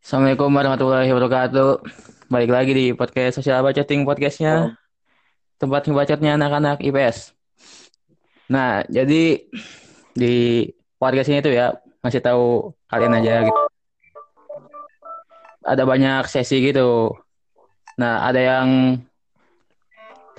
[0.00, 1.84] Assalamualaikum warahmatullahi wabarakatuh.
[2.32, 4.72] Balik lagi di podcast Sosial Bacoting podcastnya.
[5.60, 7.36] Tempat ngebacotnya anak-anak IPS.
[8.48, 9.44] Nah, jadi
[10.16, 10.64] di
[10.96, 13.60] podcast ini tuh ya masih tahu kalian aja gitu.
[15.68, 17.12] Ada banyak sesi gitu.
[18.00, 18.96] Nah, ada yang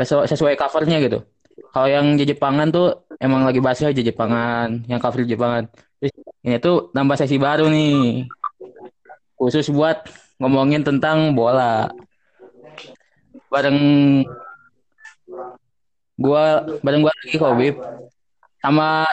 [0.01, 1.21] sesuai, sesuai covernya gitu.
[1.69, 5.69] Kalau yang di Jepangan tuh emang lagi bahasnya di Jepangan, yang cover di Jepangan.
[6.01, 6.17] Terus
[6.49, 8.40] ini tuh nambah sesi baru nih.
[9.41, 10.05] Khusus buat
[10.37, 11.89] ngomongin tentang bola.
[13.49, 14.21] Bareng
[16.13, 17.75] gua bareng gua lagi kok, Bib.
[18.61, 19.09] Sama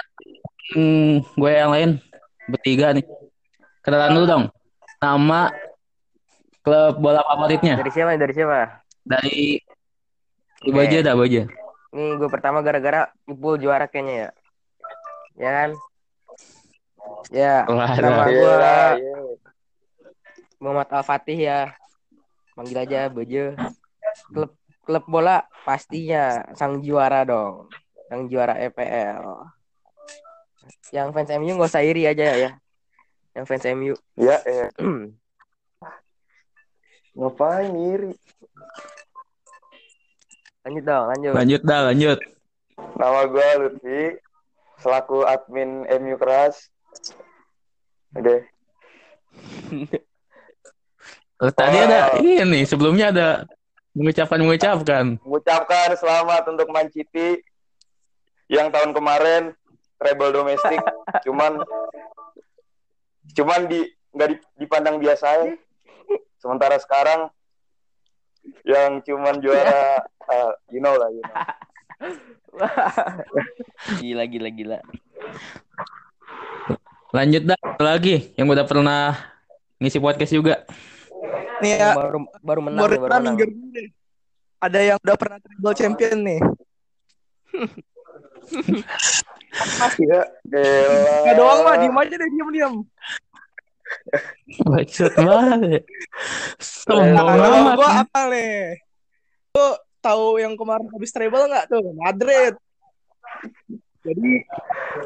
[0.76, 1.90] hmm, gue yang lain
[2.44, 3.08] bertiga nih.
[3.80, 4.44] Kenalan dulu dong.
[5.00, 5.48] Nama
[6.60, 8.12] klub bola favoritnya Dari siapa?
[8.20, 8.84] Dari siapa?
[9.08, 9.56] dari.
[10.58, 11.42] Ibu aja dah, Ibu aja.
[11.96, 14.30] Ini gue pertama gara-gara Ipul juara kayaknya ya.
[15.38, 15.70] Ya kan?
[17.32, 19.16] Ya, Wah, nama gue Iya,
[20.58, 21.60] Muhammad Al Fatih ya.
[22.58, 23.54] Manggil aja Bejo.
[24.34, 24.50] Klub
[24.82, 27.70] klub bola pastinya sang juara dong.
[28.10, 29.22] Sang juara EPL.
[30.90, 32.50] Yang fans MU gak usah iri aja ya.
[33.36, 33.94] Yang fans MU.
[34.18, 34.68] Ya, eh.
[37.18, 38.12] Ngapain iri?
[40.68, 41.32] lanjut dong, lanjut.
[41.32, 42.18] Lanjut dah, lanjut.
[43.00, 44.02] Nama gue Lutfi,
[44.84, 46.68] selaku admin MU Keras.
[48.12, 48.44] Oke.
[51.38, 53.28] Oh, Tadi ada ini sebelumnya ada
[53.94, 55.04] mengucapkan mengucapkan.
[55.22, 57.38] Mengucapkan selamat untuk Man City
[58.50, 59.54] yang tahun kemarin
[60.02, 60.82] treble domestik,
[61.26, 61.62] cuman
[63.38, 65.54] cuman di nggak di- dipandang biasa ya.
[66.42, 67.30] Sementara sekarang
[68.66, 70.02] yang cuman juara,
[70.34, 71.38] uh, you know lah, you know.
[74.02, 74.78] gila, gila, gila.
[77.14, 79.14] Lanjut dah lagi yang udah pernah
[79.78, 80.66] ngisi podcast juga.
[81.58, 83.36] Nih ya, Baru baru menang, baru baru menang.
[84.58, 86.40] Ada yang udah pernah treble champion nih.
[89.98, 90.22] Ya.
[91.26, 92.74] Gak doang mah, diem aja deh, diem diem.
[94.68, 95.82] Bacot banget.
[96.60, 97.76] Sombong Nah, amat.
[97.76, 98.78] gua apa nih?
[99.56, 99.66] Lu
[99.98, 101.82] tahu yang kemarin habis treble nggak tuh?
[101.96, 102.54] Madrid.
[104.06, 104.30] Jadi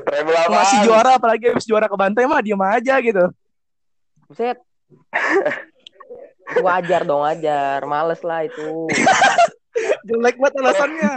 [0.05, 3.25] Treble masih juara, apalagi habis juara ke bantai mah diem aja gitu.
[4.29, 4.61] Buset.
[6.61, 7.81] Wajar dong, wajar.
[7.85, 8.91] Males lah itu.
[10.09, 11.13] Jelek banget alasannya.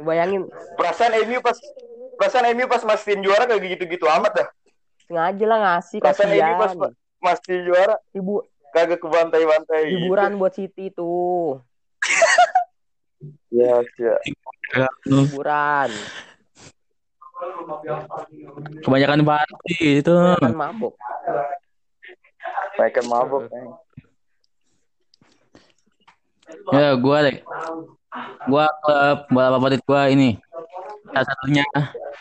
[0.00, 0.48] Bayangin
[0.80, 1.58] Perasaan MU pas
[2.16, 4.48] perasaan MU pas mastiin juara kayak gitu-gitu amat dah.
[5.04, 6.72] sengaja lah ngasih Perasaan MU pas
[7.20, 10.08] mastiin juara Hibu kagak ke bantai-bantai gitu.
[10.08, 11.60] hiburan buat City tuh.
[13.52, 14.16] Ya, ya.
[15.04, 15.90] Hiburan.
[18.80, 20.16] Kebanyakan party itu.
[20.40, 20.94] Kan mabuk.
[22.78, 23.44] Mereka mabuk.
[23.52, 23.68] eh.
[26.70, 27.36] Ya, gua deh.
[28.46, 30.38] Gua klub bola favorit gua ini.
[31.10, 31.64] Salah satunya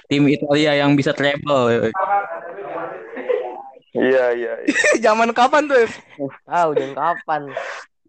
[0.09, 1.93] tim Italia yang bisa treble.
[3.93, 4.53] Iya, iya.
[4.65, 4.81] iya.
[5.05, 5.85] Zaman kapan tuh?
[6.45, 7.53] Ah, udah kapan?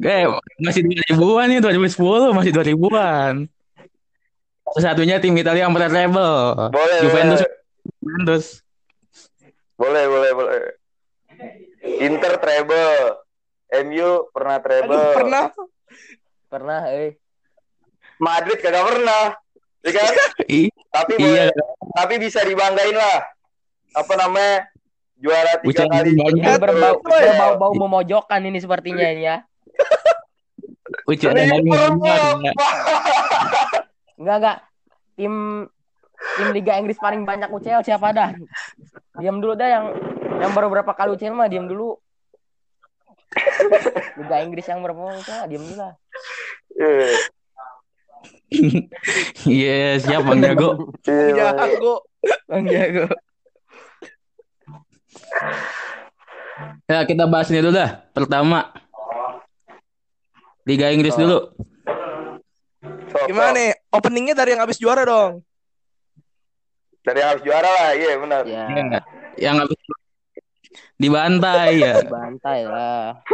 [0.00, 0.25] Eh,
[0.64, 0.81] masih
[1.12, 3.34] 2000-an nih, 2010 masih 2000-an.
[4.70, 6.32] Satu-satunya tim Italia yang pernah treble.
[6.72, 7.41] Boleh, Juventus.
[7.42, 7.52] boleh.
[8.00, 8.44] Juventus.
[9.76, 10.60] Boleh, boleh, boleh.
[12.00, 12.92] Inter treble.
[13.70, 14.94] MU pernah treble.
[14.94, 15.44] Aduh, pernah.
[16.50, 17.15] Pernah, eh.
[18.19, 19.22] Madrid kagak pernah.
[19.81, 20.12] Ya kan?
[20.91, 21.47] Tapi Iya.
[21.47, 21.49] boleh,
[21.94, 23.22] tapi bisa dibanggain lah.
[23.94, 24.66] Apa namanya?
[25.15, 26.11] Juara tiga Ucapan kali.
[26.19, 26.43] banyak.
[26.43, 27.25] Ini berbau, Betul, ya.
[27.31, 29.37] berbau-bau memojokkan ini sepertinya ini ya.
[31.06, 32.00] Liverpool.
[32.00, 32.55] banyak.
[34.17, 34.56] Enggak, enggak.
[35.15, 35.34] Tim
[36.37, 38.34] tim Liga Inggris paling banyak UCL siapa dah?
[39.15, 39.84] Diam dulu dah yang
[40.38, 41.94] yang baru berapa kali UCL mah diam dulu.
[44.21, 45.95] Liga Inggris yang berapa UCL diam dulu lah.
[46.75, 47.09] Iya.
[49.47, 50.91] Iya, siap Bang Jago.
[51.07, 51.55] Iya.
[51.55, 51.95] Jago.
[52.51, 53.07] Bang Jago.
[56.91, 58.05] Ya, kita bahas ini dulu dah.
[58.11, 58.75] Pertama,
[60.67, 61.21] Liga Inggris Oh.
[61.23, 61.38] dulu.
[63.26, 63.71] Gimana nih?
[63.91, 65.41] Openingnya dari yang habis juara dong.
[67.00, 68.43] Dari yang harus juara lah, iya benar.
[68.44, 69.00] Ya, Ya,
[69.38, 69.79] yang habis
[71.00, 72.05] dibantai ya.
[72.05, 73.25] dibantai lah.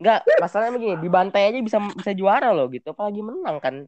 [0.00, 3.84] Enggak, masalahnya begini, dibantai aja bisa bisa juara loh gitu, apalagi menang kan.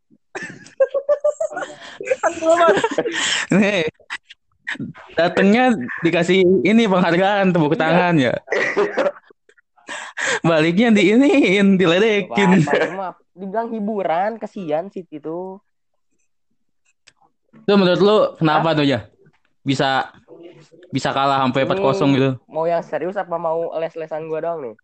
[3.56, 3.88] Nih,
[5.16, 5.72] datangnya
[6.04, 8.36] dikasih ini penghargaan tepuk tangan ya.
[10.44, 12.60] Baliknya diiniin, diledekin.
[12.66, 15.60] Apa, itu mah dibilang hiburan, kasihan tuh.
[17.64, 19.08] Itu menurut lu kenapa tuh ya?
[19.64, 20.12] Bisa
[20.96, 22.30] bisa kalah sampai Ini 4-0 gitu.
[22.48, 24.74] Mau yang serius apa mau les-lesan gua doang nih?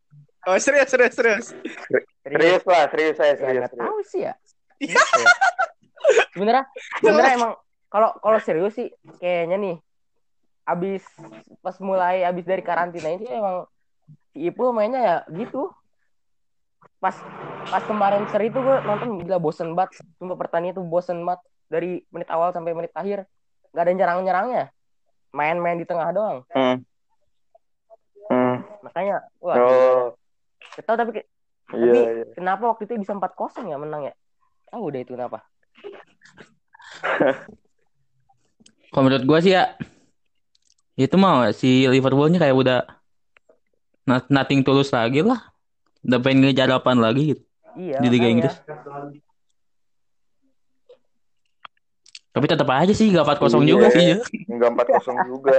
[0.45, 1.47] Oh serius serius serius.
[2.21, 3.57] Serius lah, serius saya Ya serius.
[3.65, 3.89] nggak serius.
[3.89, 4.35] tahu sih ya.
[4.77, 5.29] Kenapa ya?
[6.35, 6.65] Sebenarnya
[7.01, 7.53] sebenarnya emang
[7.89, 9.77] kalau kalau serius sih kayaknya nih
[10.63, 11.03] abis
[11.59, 13.65] pas mulai abis dari karantina ini emang
[14.35, 15.73] si Ipul mainnya ya gitu.
[16.99, 17.15] Pas
[17.67, 20.03] pas kemarin seri itu gue nonton gila bosen banget.
[20.21, 23.25] Sumpah pertandingan tuh bosen banget dari menit awal sampai menit akhir.
[23.73, 24.69] Gak ada nyerang-nyerangnya.
[25.33, 26.45] Main-main di tengah doang.
[26.53, 26.77] Hmm.
[28.29, 28.57] Hmm.
[28.85, 30.07] Makanya wah Oh,
[30.85, 31.25] tahu tapi iya,
[31.73, 32.25] Tapi- iya.
[32.37, 34.15] kenapa waktu itu bisa 4-0 ya menang ya?
[34.69, 35.45] Tahu deh itu kenapa.
[38.93, 39.73] Kalau menurut gua sih ya
[40.97, 42.79] itu mah si Liverpoolnya kayak udah
[44.05, 45.41] not- nothing tulus lagi lah.
[46.05, 46.69] Udah pengen ngejar
[47.01, 47.43] lagi gitu.
[47.73, 48.05] Iya.
[48.05, 48.33] Di Liga makanya.
[48.37, 48.55] Inggris.
[52.33, 53.95] Tapi tetap aja sih gak 4-0 juga Iya.
[53.95, 54.17] sih ya.
[54.49, 55.53] Enggak 4-0 juga.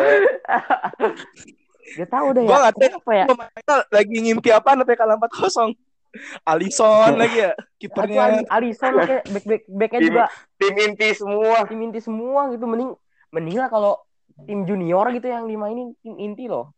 [1.93, 2.59] Gak tahu deh Gua ya.
[2.65, 2.89] nggak tahu.
[2.89, 3.25] Kenapa ya?
[3.29, 5.77] Pemainnya lagi ngimpi apa nanti kalah 4-0.
[6.45, 8.21] Alisson lagi ya kipernya.
[8.21, 10.23] Ali- Alisson kayak back back backnya Tim- juga
[10.57, 11.57] Tim inti semua.
[11.65, 12.91] tim inti semua gitu mending
[13.29, 13.93] mending lah kalau
[14.45, 16.73] tim junior gitu yang dimainin tim inti loh.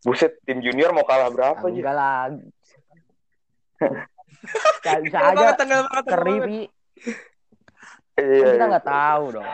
[0.00, 1.70] Buset, tim junior mau kalah berapa aja?
[1.70, 2.20] Enggak lah.
[4.80, 6.72] Bisa, bisa aja banget, tengah banget.
[8.14, 8.70] Iya, Kan kita iya.
[8.70, 9.48] nggak tahu dong.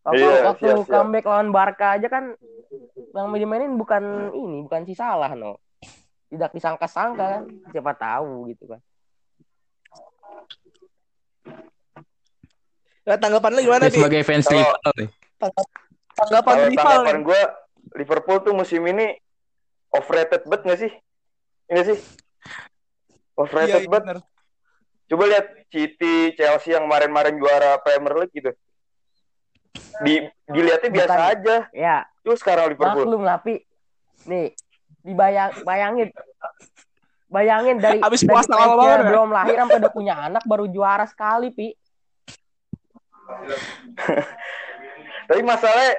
[0.00, 0.88] Waktu, Iya, waktu siap, siap.
[0.88, 2.24] comeback lawan Barca aja kan
[3.10, 5.58] yang dimainin bukan ini, bukan si Salah no.
[6.30, 8.80] Tidak disangka-sangka kan, siapa tahu gitu kan.
[13.02, 13.96] Nah, tanggapan lu gimana Ya, nih?
[13.98, 15.08] sebagai fans Kalau- Liverpool nih.
[16.12, 17.24] Tanggapan Kalau rival tanggapan nih.
[17.24, 17.40] gue,
[17.96, 19.06] Liverpool tuh musim ini
[19.90, 20.92] overrated banget gak sih?
[21.66, 21.98] Ini sih?
[21.98, 24.16] Iya, Overrated iya, banget.
[25.10, 28.54] Coba lihat City, Chelsea yang kemarin-kemarin juara Premier League gitu.
[30.00, 30.14] Di
[30.46, 31.32] dilihatnya biasa Bukan.
[31.34, 31.56] aja.
[31.74, 33.04] Ya, Terus sekarang Liverpool.
[33.04, 33.58] maklum lah Pi.
[34.22, 34.54] Nih,
[35.02, 36.08] dibayang bayangin
[37.26, 39.08] bayangin dari Abis dari puasa banget ya?
[39.10, 41.68] belum lahir sampai udah punya anak baru juara sekali Pi.
[45.26, 45.90] Tapi masalahnya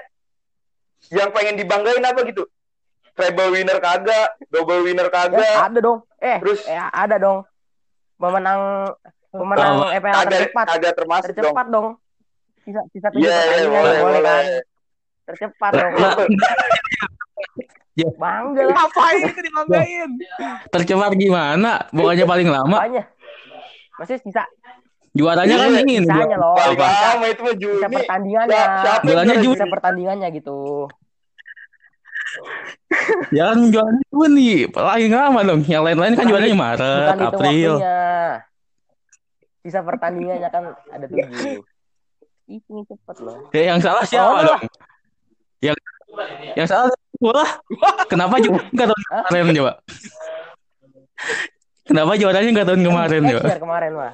[1.11, 2.47] yang pengen dibanggain apa gitu?
[3.11, 5.55] Treble winner kagak, double winner Ya, kagak.
[5.67, 5.99] ada dong.
[6.15, 7.43] Eh, Terus eh ada dong.
[8.21, 8.61] Pemenang
[9.27, 10.65] pemenang Oh, EPL kagak tercepat.
[10.69, 11.37] kagak termasuk dong.
[11.41, 11.87] Tercepat dong.
[12.61, 14.43] Sisa sisa tujuh Iya, iya, pertandingan boleh, boleh kan.
[14.45, 14.61] boleh.
[15.25, 15.91] Tercepat dong.
[17.91, 18.07] Ya.
[18.15, 18.87] Bangga lah.
[18.87, 20.09] Ngapain itu dibanggain?
[20.71, 21.71] Tercepat gimana?
[21.91, 22.77] Bukannya paling lama.
[22.79, 23.03] Makanya.
[23.99, 24.47] Masih sisa
[25.11, 25.95] Juaranya kan Iya, ini.
[25.99, 26.55] sisanya loh.
[26.55, 27.83] Paling lama itu mah sisa Juni.
[27.91, 28.55] pertandingannya.
[28.55, 29.51] Ya, siapa juara Juni.
[29.51, 30.87] Sisa pertandingannya gitu.
[33.31, 34.67] Ya kan gue nih.
[34.67, 35.61] Paling lama dong.
[35.63, 37.73] Yang lain-lain kan juaranya Maret, Bukan itu April.
[39.61, 41.61] Sisa pertandingannya kan ada tujuh.
[42.47, 43.47] Itu cepet loh.
[43.51, 44.61] Ya yang salah siapa Oh, dong?
[45.59, 45.75] Yang
[46.55, 47.45] yang salah bola.
[48.05, 49.73] Kenapa juga nggak tahun kemarin coba?
[51.81, 53.47] Kenapa juaranya nggak tahun kemarin Next coba?
[53.47, 54.11] year kemarin mah.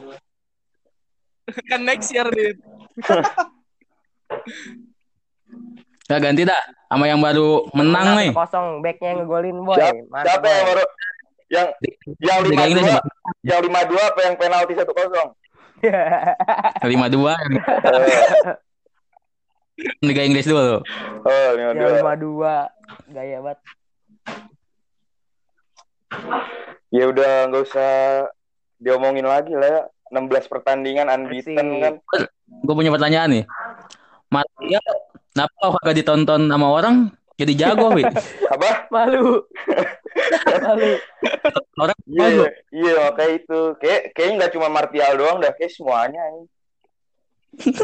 [1.66, 2.52] kan next year nih.
[6.08, 8.32] Ya ganti dah sama yang baru menang nih.
[8.32, 9.76] Kosong backnya yang ngegolin boy.
[9.76, 10.84] Siapa, Mantap, siapa yang baru
[11.48, 11.68] yang
[12.20, 13.00] yang lima dua
[13.48, 15.30] yang lima dua apa yang penalti satu kosong
[16.92, 17.40] Lima dua
[20.04, 20.84] Liga Inggris dulu.
[21.24, 22.54] oh lima yang dua lima dua
[23.08, 23.60] gaya banget.
[26.92, 27.92] ya udah nggak usah
[28.84, 31.84] diomongin lagi lah ya 16 pertandingan unbeaten Asik.
[31.84, 31.94] kan
[32.64, 33.44] Gue punya pertanyaan nih.
[34.32, 34.96] Martial,
[35.38, 38.02] kenapa kalau kagak ditonton sama orang jadi jago, Wi?
[38.58, 39.46] apa Malu.
[40.66, 40.92] Malu.
[41.78, 42.46] Orang iya jago.
[42.74, 46.50] iya makanya itu kayak kayaknya nggak cuma Martial doang dah kayak semuanya ini.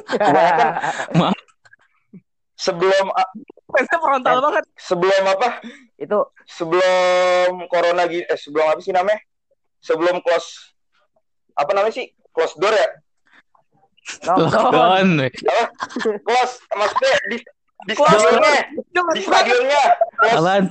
[0.10, 0.70] Kebanyakan
[2.64, 3.06] sebelum
[3.70, 4.64] Fansnya frontal banget.
[4.78, 5.60] sebelum apa
[5.98, 9.20] itu sebelum corona gini eh sebelum apa sih namanya
[9.84, 10.74] sebelum close
[11.58, 12.88] apa namanya sih close door ya
[14.24, 15.10] lockdown.
[16.24, 17.38] Close maksudnya di
[17.84, 18.62] di stadionnya
[19.12, 19.84] di stadionnya
[20.18, 20.64] close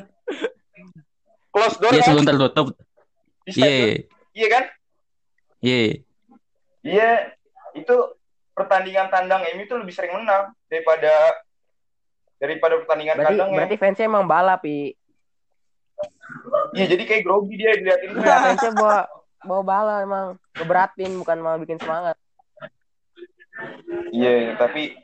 [1.52, 2.66] close door Iya sebelum tertutup.
[3.44, 4.06] Iya.
[4.32, 4.64] iya kan
[5.62, 5.82] Iya.
[6.82, 7.10] iya
[7.72, 7.94] itu
[8.52, 11.12] pertandingan tandang MU itu lebih sering menang daripada
[12.36, 14.92] daripada pertandingan Berarti kandangnya berarti fansnya emang balap, Pi.
[16.74, 18.98] iya jadi kayak grogi dia diliatin Iya, fansnya bawa
[19.42, 22.16] bawa bala emang ngeberatin bukan malah bikin semangat.
[24.12, 24.96] Iya tapi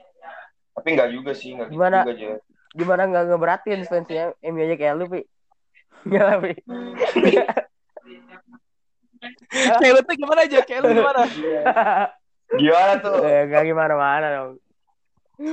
[0.75, 1.99] tapi nggak juga sih nggak gitu Gimana?
[2.07, 2.29] juga aja
[2.77, 5.21] Gimana nggak ngeberatin fansnya MU aja kayak lu, Pi.
[6.13, 6.53] Iya lah, Pi.
[9.83, 10.59] Kayak lu tuh gimana aja?
[10.63, 11.23] Kayak lu gimana?
[12.55, 14.51] gimana tuh Eh, Nggak gimana-mana dong.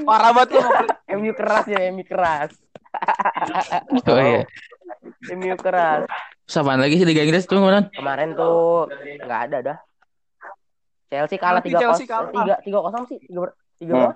[0.06, 0.62] Parah banget lu.
[1.18, 2.52] MU keras ya, MU keras.
[4.06, 4.46] Oh iya.
[5.34, 6.06] MU keras.
[6.46, 7.90] Terus apaan lagi sih Liga Inggris tuh kemarin?
[7.90, 8.86] Kemarin tuh
[9.26, 9.78] nggak ada dah.
[11.16, 12.32] Chelsea kalah tiga Chelsea kosong, kalah.
[12.36, 13.40] tiga tiga kosong sih, tiga
[13.78, 14.12] tiga Hmm.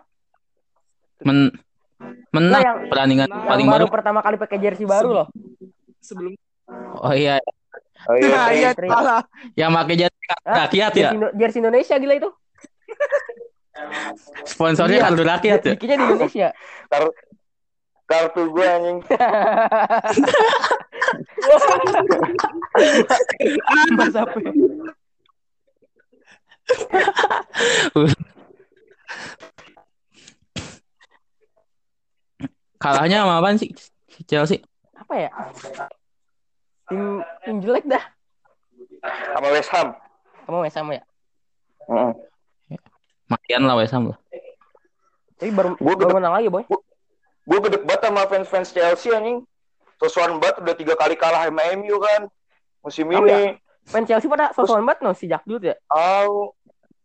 [1.19, 1.37] Men
[2.31, 3.91] menang Nah, yang- pertandingan Yang paling baru baru.
[3.91, 5.27] pertama kali pakai jersey baru loh.
[5.99, 6.31] Sebelum
[6.95, 7.35] Oh iya,
[8.05, 8.87] Oh iya, Nah, iya Tri.
[8.87, 9.21] salah.
[9.53, 9.95] yang pakai
[10.45, 10.55] Hah?
[10.63, 11.01] rakyat ya.
[11.01, 12.29] Jersey, Indo- jersey Indonesia gila itu.
[14.45, 15.03] Sponsornya Iya.
[15.05, 15.71] kartu rakyat ya.
[15.75, 16.47] Bikinnya di Indonesia.
[16.87, 17.15] Kar-
[18.05, 18.97] kartu gue anjing.
[23.97, 24.39] Mas apa?
[32.79, 33.71] Kalahnya sama apaan sih?
[34.23, 34.63] Chelsea.
[34.95, 35.29] Apa ya?
[36.87, 37.01] Tim
[37.43, 38.03] tim jelek dah.
[39.35, 39.95] Sama West Ham.
[40.47, 41.03] Kamu West Ham ya?
[41.87, 42.11] Heeh.
[43.29, 44.17] Makian lah West Ham lah.
[45.39, 46.63] Tapi baru Gua baru gede- menang lagi, Boy.
[47.49, 49.41] Gue gede banget sama fans-fans Chelsea anjing.
[49.99, 52.21] Sosuan banget udah tiga kali kalah sama MU kan.
[52.79, 53.57] Musim Oh, ini.
[53.83, 55.75] Fans Chelsea pada sosokan banget no si Jakdut ya.
[55.89, 56.53] Oh,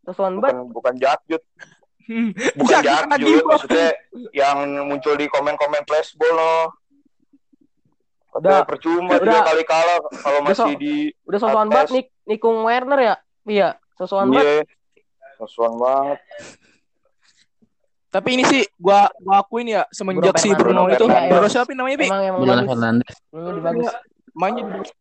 [0.05, 0.67] Sosokan bukan banget.
[0.71, 1.43] bukan Jakjut.
[2.55, 3.51] Bukan Jakjut lagi, Jakjut, Bos.
[3.57, 3.89] maksudnya
[4.31, 6.65] yang muncul di komen-komen flashball loh.
[8.35, 8.61] Udah.
[8.61, 9.23] Udah percuma Udah.
[9.23, 10.95] tiga kali kalah kalau masih so- di
[11.25, 13.15] Udah sosokan banget Nik Nikung Werner ya.
[13.45, 14.45] Iya, sosokan banget.
[14.45, 14.63] Iya.
[15.35, 16.19] Sosuan banget.
[18.09, 20.63] Tapi ini sih gua gua akuin ya semenjak Bruno si Fernandes.
[20.63, 21.05] Bruno itu.
[21.11, 22.07] Bruno siapa namanya Pi?
[22.07, 22.71] Emang emang Bruno bagus.
[22.71, 23.15] Fernandes.
[23.27, 23.87] Di bagus.
[24.35, 24.95] Mainnya di-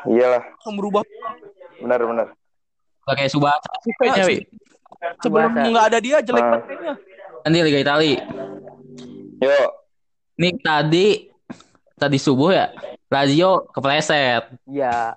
[0.00, 1.02] Iyalah, berubah
[1.76, 2.28] benar-benar.
[2.30, 2.39] Udah
[3.06, 4.36] kayak Subasa kayaknya, Wi.
[5.18, 5.66] sebelum Subasa.
[5.66, 6.48] nggak ada dia jelek Ah.
[6.50, 6.94] banget kayaknya.
[7.40, 8.12] Nanti Liga Itali.
[9.40, 9.60] Yo,
[10.36, 11.06] Nih tadi
[11.94, 12.66] tadi subuh ya.
[13.06, 14.44] Lazio kepleset.
[14.64, 15.16] Iya.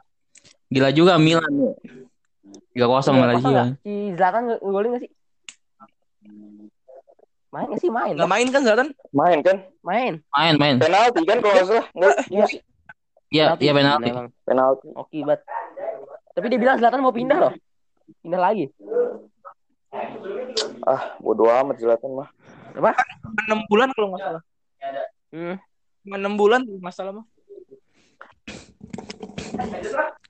[0.67, 1.47] Gila juga Milan.
[2.73, 3.37] 3-0 sama Iya, Lazio.
[3.37, 3.67] kosong nggak?
[3.79, 5.11] Si Zlatan ngegolin nggak sih?
[7.49, 7.89] Main nggak sih?
[7.89, 8.13] Main.
[8.17, 8.87] Nggak main kan Zlatan?
[9.11, 9.57] main kan?
[9.81, 10.13] Main.
[10.33, 10.75] Main, main.
[10.77, 11.85] Penalti kan kalau nggak salah?
[11.93, 12.45] Nggak, Iya.
[13.29, 14.09] Iya, iya penalti.
[14.43, 14.87] Penalti.
[14.93, 15.39] Oke, bat.
[16.33, 17.53] Tapi dia bilang Zlatan mau pindah loh.
[18.21, 18.65] Pindah lagi.
[20.83, 22.29] Ah, bodo amat Zlatan mah.
[22.75, 22.91] Apa?
[23.47, 24.43] Enam bulan kalau nggak salah.
[25.31, 25.55] Hmm.
[26.05, 27.25] Enam bulan kalau nggak salah mah.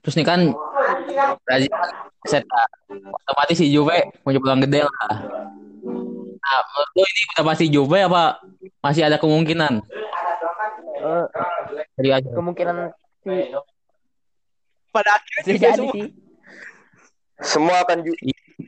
[0.04, 0.40] Terus nih kan
[1.48, 1.72] Lazio
[2.28, 2.44] set
[3.24, 5.16] otomatis si Juve punya peluang gede lah.
[6.44, 8.44] Nah, menurut lu ini udah pasti Juve apa
[8.84, 9.80] masih ada kemungkinan?
[11.04, 12.28] Eh, aja.
[12.32, 12.92] kemungkinan
[13.24, 13.52] si
[14.92, 16.23] Pada akhirnya semua sih.
[17.42, 18.12] Semua akan ju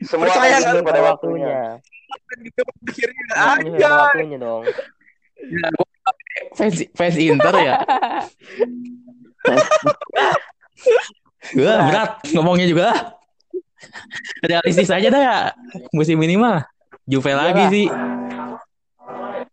[0.03, 1.47] semua Percaya akan pada waktunya.
[1.47, 2.43] waktunya.
[2.43, 2.61] gitu
[3.31, 4.63] akhirnya waktunya dong.
[5.37, 5.69] Ya,
[6.57, 7.75] fans fans Inter ya.
[11.55, 12.89] Gua berat ngomongnya juga.
[14.43, 15.37] Realistis aja dah ya.
[15.93, 16.65] Musim ini mah
[17.07, 17.71] Juve lagi Iyalah.
[17.71, 17.87] sih.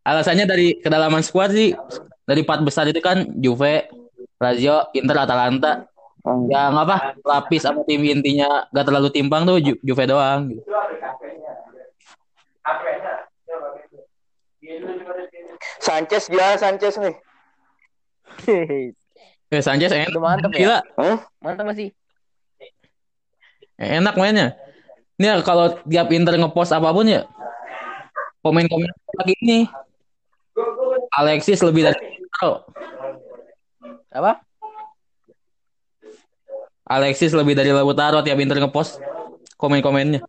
[0.05, 1.77] Alasannya dari kedalaman skuad sih.
[2.25, 3.87] Dari empat besar itu kan Juve,
[4.41, 5.87] Lazio, Inter, Atalanta.
[6.25, 6.49] Hmm.
[6.49, 6.97] Yang apa?
[7.21, 10.49] Lapis sama tim intinya gak terlalu timpang tuh Ju- Juve doang.
[10.49, 10.65] gitu.
[15.81, 17.17] Sanchez gimana Sanchez nih?
[19.53, 20.11] Eh, Sanchez enak.
[20.11, 20.59] Udah mantep ya.
[20.59, 21.19] Gila, Hah?
[21.39, 21.95] Mantap masih.
[23.79, 24.59] enak mainnya.
[25.15, 27.23] Ini ya, kalau tiap Inter ngepost apa pun ya,
[28.43, 29.71] komen-komen lagi ini.
[31.15, 32.19] Alexis lebih dari.
[34.11, 34.43] Apa?
[36.85, 39.01] Alexis lebih dari Lautaro tiap Inter ngepost
[39.57, 40.21] komen-komennya.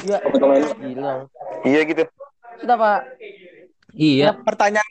[0.00, 0.18] Iya.
[0.78, 1.26] Gila.
[1.66, 2.02] Iya gitu.
[2.62, 3.00] Sudah, Pak.
[3.90, 4.86] Iya, Pertanyaan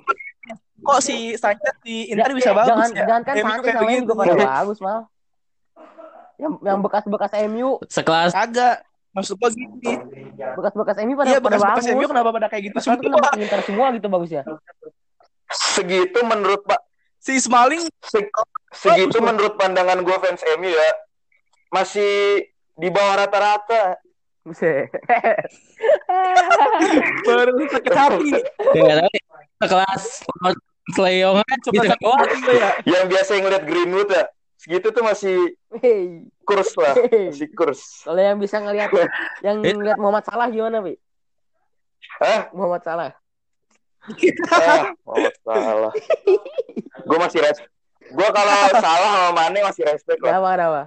[0.82, 3.06] kok si Sanchez di Inter bisa bagus jangan, ya?
[3.06, 4.02] Jangan kan Sanchez begitu.
[4.04, 5.00] juga pada bagus, mal.
[6.36, 8.84] Yang yang bekas-bekas MU, sekelas Kagak.
[9.16, 9.94] Maksud gua gini.
[10.36, 11.96] bekas-bekas MU pada Iya pada bekas-bekas bagus.
[11.96, 13.40] MU kenapa pada kayak gitu tuh kenapa semua?
[13.40, 14.42] Inter semua gitu bagusnya.
[15.48, 16.82] Segitu menurut Pak
[17.22, 18.30] Si Smalling se-
[18.70, 20.90] segitu menurut pandangan gue fans MU ya
[21.72, 22.44] masih
[22.76, 23.98] di bawah rata-rata.
[24.46, 24.94] Buset.
[27.26, 28.30] baru sakit hati.
[28.78, 29.18] ya, tapi
[29.58, 30.04] sekelas
[30.94, 32.18] Leong Coba gitu gua
[32.54, 32.70] ya.
[32.86, 34.30] Yang biasa ngeliat Greenwood ya,
[34.62, 36.30] segitu tuh masih Hey.
[36.46, 38.06] kurs lah, masih kurs.
[38.06, 38.94] Kalau yang bisa ngelihat
[39.42, 40.94] yang ngelihat Muhammad Salah gimana, Pi?
[42.22, 42.54] Hah?
[42.54, 43.12] Muhammad Salah.
[44.54, 45.94] Ah, oh, salah.
[47.10, 47.58] Gue masih res.
[48.14, 50.38] Gue kalau salah sama Mane masih respect lah.
[50.38, 50.82] Kenapa kenapa?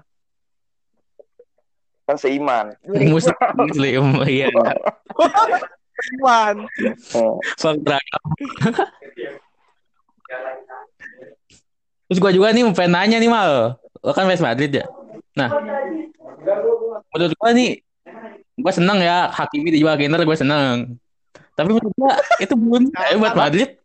[2.09, 2.73] Kan seiman.
[2.89, 4.49] Muslim, muslim, iya.
[4.49, 6.65] Hmm.
[7.61, 8.01] Fakta.
[12.09, 14.89] Terus gua juga nih pengen nanya nih mal, lo kan fans Madrid ya.
[15.37, 15.53] Nah,
[17.13, 17.85] menurut gua nih,
[18.57, 20.97] gua seneng ya Hakimi dijual ke Inter, gua seneng.
[21.53, 23.77] Tapi menurut gua itu belum eh, buat Madrid.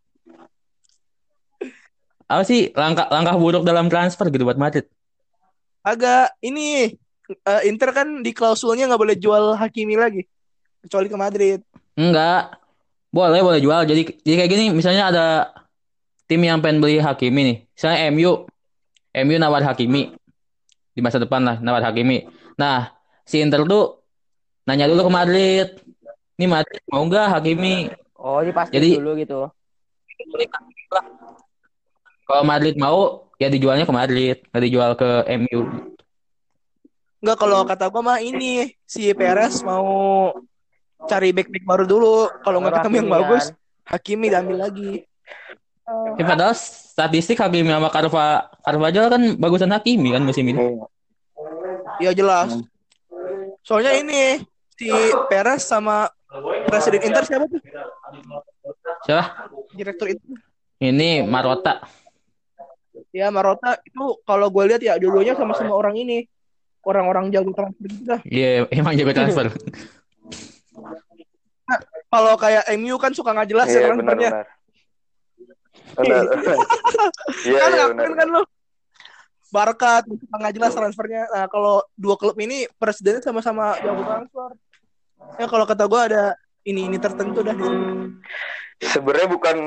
[2.24, 4.88] apa sih langkah langkah buruk dalam transfer gitu buat Madrid?
[5.84, 6.96] Agak ini
[7.30, 10.24] eh, Inter kan di klausulnya nggak boleh jual Hakimi lagi
[10.84, 11.60] kecuali ke Madrid.
[11.96, 12.60] Enggak.
[13.14, 13.86] Boleh, boleh jual.
[13.86, 15.26] Jadi jadi kayak gini, misalnya ada
[16.26, 17.58] tim yang pengen beli Hakimi nih.
[17.78, 18.32] Misalnya MU,
[19.14, 20.18] MU nawar Hakimi
[20.94, 22.26] di masa depan lah, nawar Hakimi.
[22.58, 22.90] Nah,
[23.24, 24.02] si Inter tuh
[24.66, 25.68] nanya dulu ke Madrid.
[26.42, 27.94] Nih Madrid mau nggak Hakimi?
[28.18, 29.40] Oh, dipastiin Jadi- dulu gitu.
[32.24, 35.93] Kalau Madrid mau, ya dijualnya ke Madrid, nggak dijual ke MU.
[37.24, 40.36] Enggak kalau kata gua mah ini si Perez mau
[41.08, 42.28] cari back-back baru dulu.
[42.44, 43.96] Kalau nggak ketemu yang bagus, kan.
[43.96, 45.08] Hakimi diambil lagi.
[46.20, 50.84] Ya, padahal statistik Hakimi sama Carva Carvajal kan bagusan Hakimi kan musim ini.
[52.04, 52.60] Ya jelas.
[53.64, 54.44] Soalnya ini
[54.76, 54.92] si
[55.32, 56.12] Perez sama
[56.68, 57.64] Presiden Inter siapa tuh?
[59.08, 59.48] Siapa?
[59.72, 60.24] Direktur itu.
[60.84, 61.84] Ini Marota.
[63.16, 66.28] Ya Marota itu kalau gue lihat ya dulunya sama-sama orang ini
[66.84, 68.20] orang-orang jago transfer gitu dah.
[68.24, 69.48] Iya, emang jago transfer.
[72.14, 74.30] Kalau kayak MU kan suka nggak jelas ya Iya, transfernya.
[74.30, 74.48] benar-benar.
[75.94, 76.26] Benar.
[77.46, 78.18] Iya, kan iya ngakuin benar.
[78.18, 78.42] kan lu.
[79.54, 81.24] Barca tuh suka nggak jelas transfernya.
[81.30, 84.50] Nah kalau dua klub ini presidennya sama-sama jago transfer.
[85.38, 86.24] Ya kalau kata gue ada
[86.66, 87.54] ini ini tertentu dah.
[88.82, 89.58] Sebenarnya bukan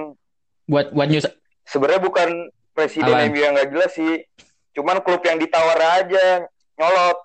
[0.66, 1.30] Buat buat news
[1.62, 2.28] sebenarnya bukan
[2.74, 3.06] presiden?
[3.30, 4.26] MU yang nggak jelas sih.
[4.74, 6.42] Cuman klub yang ditawar aja
[6.76, 7.18] nyolot.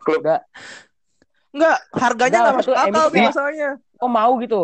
[0.00, 0.42] Klub Enggak.
[1.50, 3.70] Enggak, harganya Enggak, nggak masuk maksudnya akal kayak- masalahnya.
[3.98, 4.60] Oh, mau gitu.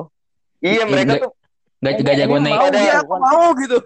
[0.58, 1.32] iya mereka Iya, tuh
[1.76, 2.56] gak, Eh, gak jago ini naik.
[2.56, 3.20] mau Ada- Iya, gitu aku kan.
[3.22, 3.78] mau gitu.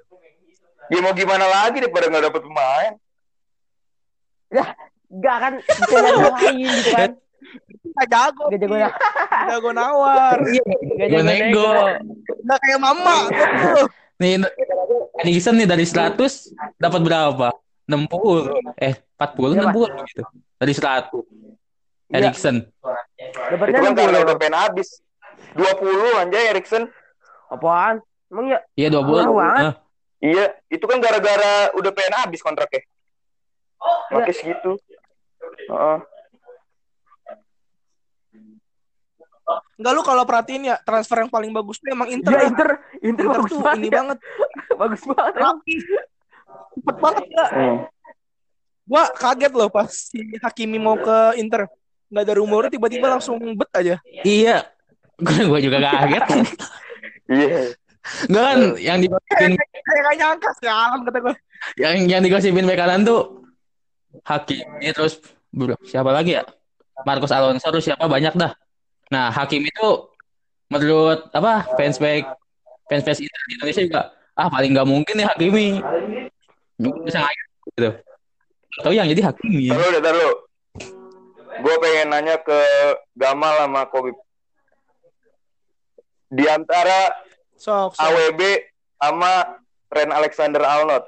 [0.89, 2.93] ya mau gimana lagi daripada nggak dapet pemain.
[5.09, 7.11] Enggak kan bisa jago lain gitu kan.
[7.91, 8.45] Nggak jago.
[8.47, 8.93] Gak jago Nggak
[9.49, 10.37] jago nawar.
[11.01, 11.69] Gak Gue jago nego.
[12.41, 13.17] Nggak kayak mama.
[14.21, 14.37] Nih,
[15.17, 16.21] Edison nih dari 100
[16.77, 17.49] dapat berapa?
[17.91, 18.55] 60.
[18.79, 19.75] Eh, 40, Iya, Pak.
[19.75, 20.23] 60 gitu.
[20.57, 21.19] Dari 100.
[22.11, 22.17] Iya.
[22.23, 22.57] Erikson.
[23.51, 24.25] Dapatnya Itu kan 60.
[24.25, 24.89] udah pengen habis.
[25.55, 26.83] 20 anjay Erikson.
[27.47, 27.99] Apaan?
[28.31, 28.59] Emang ya?
[28.75, 29.03] Iya 20.
[29.03, 29.63] Murah banget.
[29.67, 29.75] Nah,
[30.21, 32.85] Iya, itu kan gara-gara udah pengen habis kontraknya.
[34.13, 34.77] Makanya segitu.
[35.67, 35.99] Heeh.
[39.75, 42.31] Enggak lu kalau perhatiin ya transfer yang paling bagus tuh emang Inter.
[42.31, 42.49] Iya dah.
[42.53, 42.69] Inter,
[43.01, 43.79] Inter, Inter bagus tuh banget.
[43.81, 43.95] ini ya.
[43.97, 44.19] banget.
[44.81, 45.35] Bagus banget.
[46.77, 47.47] Cepet banget ya.
[47.51, 47.77] Hmm.
[48.87, 51.71] Gua kaget loh pas si Hakimi mau ke Inter.
[52.11, 53.97] Nggak ada rumornya tiba-tiba langsung bet aja.
[54.27, 54.67] iya.
[55.21, 56.23] Gue gue juga kaget.
[57.31, 57.77] Iya.
[58.27, 61.35] Enggak kan yang digosipin Kayak gak nyangka sialan kata gua.
[61.77, 63.45] yang yang digosipin bek kanan tuh
[64.25, 65.21] Hakimi terus
[65.53, 66.43] bro, siapa lagi ya?
[67.07, 68.53] Marcos Alonso terus siapa banyak dah.
[69.13, 69.89] Nah, Hakim itu
[70.67, 72.35] menurut apa fans back
[72.89, 74.03] fans fans Inter di Indonesia juga
[74.35, 75.69] ah paling nggak mungkin nih Hakimi.
[76.81, 77.91] Bisa ngayat gitu.
[78.81, 79.69] Tahu yang jadi Hakimi.
[79.69, 80.35] Taruh deh, taruh.
[81.61, 82.59] Gue pengen nanya ke
[83.13, 84.17] Gamal sama Kobi.
[86.31, 87.11] Di antara
[87.55, 88.01] Sok, sok.
[88.01, 88.41] AWB
[88.97, 89.59] sama
[89.91, 91.05] Ren Alexander Arnold,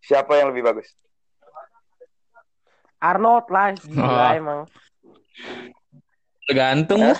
[0.00, 0.88] siapa yang lebih bagus?
[2.98, 4.32] Arnold lah, gila Oh.
[4.32, 4.60] emang.
[6.44, 7.18] Tergantung lah.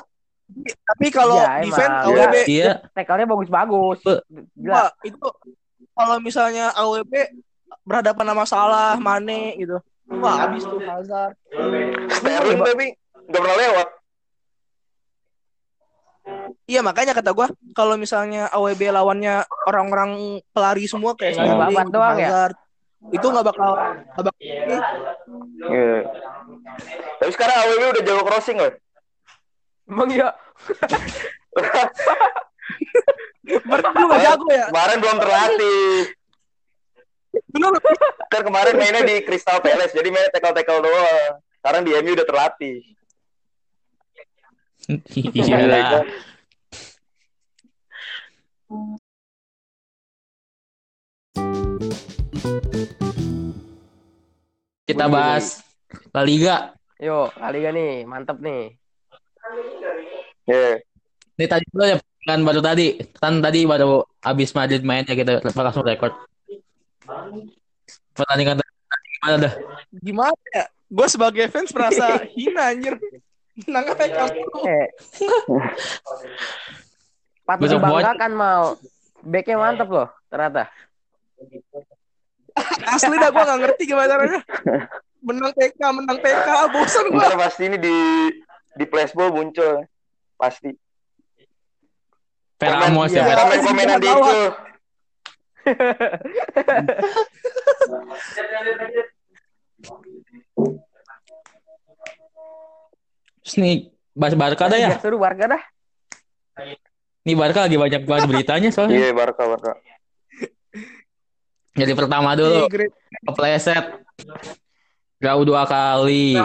[0.87, 2.07] Tapi kalau Iya, defense emang.
[2.07, 2.73] AWB Iya.
[2.95, 3.99] Tackle-nya bagus-bagus.
[4.55, 4.73] Gila.
[4.73, 5.27] Wah, itu
[5.93, 7.13] kalau misalnya AWB
[7.85, 9.79] berhadapan sama Salah, Mane gitu.
[10.21, 11.37] Wah, habis tuh Hazard.
[12.13, 12.87] Sterling tapi
[13.29, 13.89] nggak pernah lewat.
[16.71, 22.17] Iya, makanya kata gua kalau misalnya AWB lawannya orang-orang pelari semua kayak Lagi Sterling, doang
[22.19, 22.49] ya?
[23.11, 23.71] Itu nggak bakal
[24.15, 24.43] nggak bakal.
[25.73, 25.99] Iya.
[27.19, 28.73] Tapi sekarang AWB udah jago crossing loh.
[29.91, 30.29] Emang iya.
[33.43, 34.67] Berarti lu nggak jago ya?
[34.71, 35.93] Kemarin belum terlatih.
[37.53, 37.73] Bener.
[38.29, 41.41] Kan kemarin mainnya di Crystal Palace, jadi mainnya tackle-tackle doang.
[41.61, 42.79] Sekarang di MU udah terlatih.
[45.15, 46.03] Iya lah.
[54.83, 55.63] Kita bahas
[56.13, 56.75] La Liga.
[57.01, 58.77] Yuk, kali nih, mantep nih.
[60.47, 60.83] Iya.
[61.39, 62.99] Ini tadi dulu ya kan baru tadi.
[63.19, 66.15] Kan tadi baru habis Madrid main ya kita langsung record.
[68.13, 68.73] Pertandingan tadi
[69.19, 69.53] gimana dah?
[69.99, 70.65] Gimana ya?
[70.93, 72.95] Gue sebagai fans merasa hina anjir.
[73.65, 74.25] Menang apa ya?
[74.65, 74.87] Eh.
[77.43, 78.65] Patut Besok buat- dibanggakan mau.
[79.23, 80.67] Backnya mantep loh, ternyata.
[82.91, 84.41] Asli dah gue gak ngerti gimana caranya.
[85.23, 87.27] Menang PK, menang PK, bosan gue.
[87.39, 87.97] Pasti ini di
[88.75, 89.87] di flashball muncul.
[90.35, 90.75] Pasti.
[92.63, 93.23] Peramos ya.
[93.23, 93.25] Iya.
[93.27, 93.51] Peramos.
[93.59, 94.23] Komen-komenan di Bawah.
[94.23, 94.41] itu.
[103.43, 103.75] Terus nih
[104.15, 104.91] bahas Barca dah ya.
[104.95, 105.63] Biar seru Barca dah.
[107.23, 108.99] Nih Barca lagi banyak banget beritanya soalnya.
[108.99, 109.73] Iya, Barca, Barca.
[111.73, 112.93] Jadi pertama Iya, dulu great.
[113.27, 113.85] kepleset.
[115.23, 116.39] Jauh dua kali.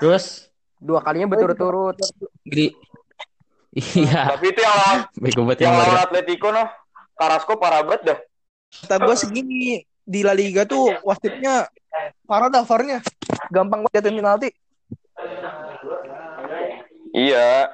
[0.00, 1.98] Terus Dua kalinya berturut-turut.
[2.46, 2.70] Gri
[3.78, 6.02] Iya, Tapi itu yang lawan, bego banget yang yang lawan.
[6.02, 6.66] Atletico noh.
[7.14, 8.18] Carrasco parah banget dah.
[8.82, 9.60] Kata gue segini
[10.00, 11.66] di La Liga tuh wasitnya
[12.24, 12.98] parah dah VAR-nya.
[13.48, 14.50] Gampang banget jatuhin penalti.
[17.10, 17.70] Iya.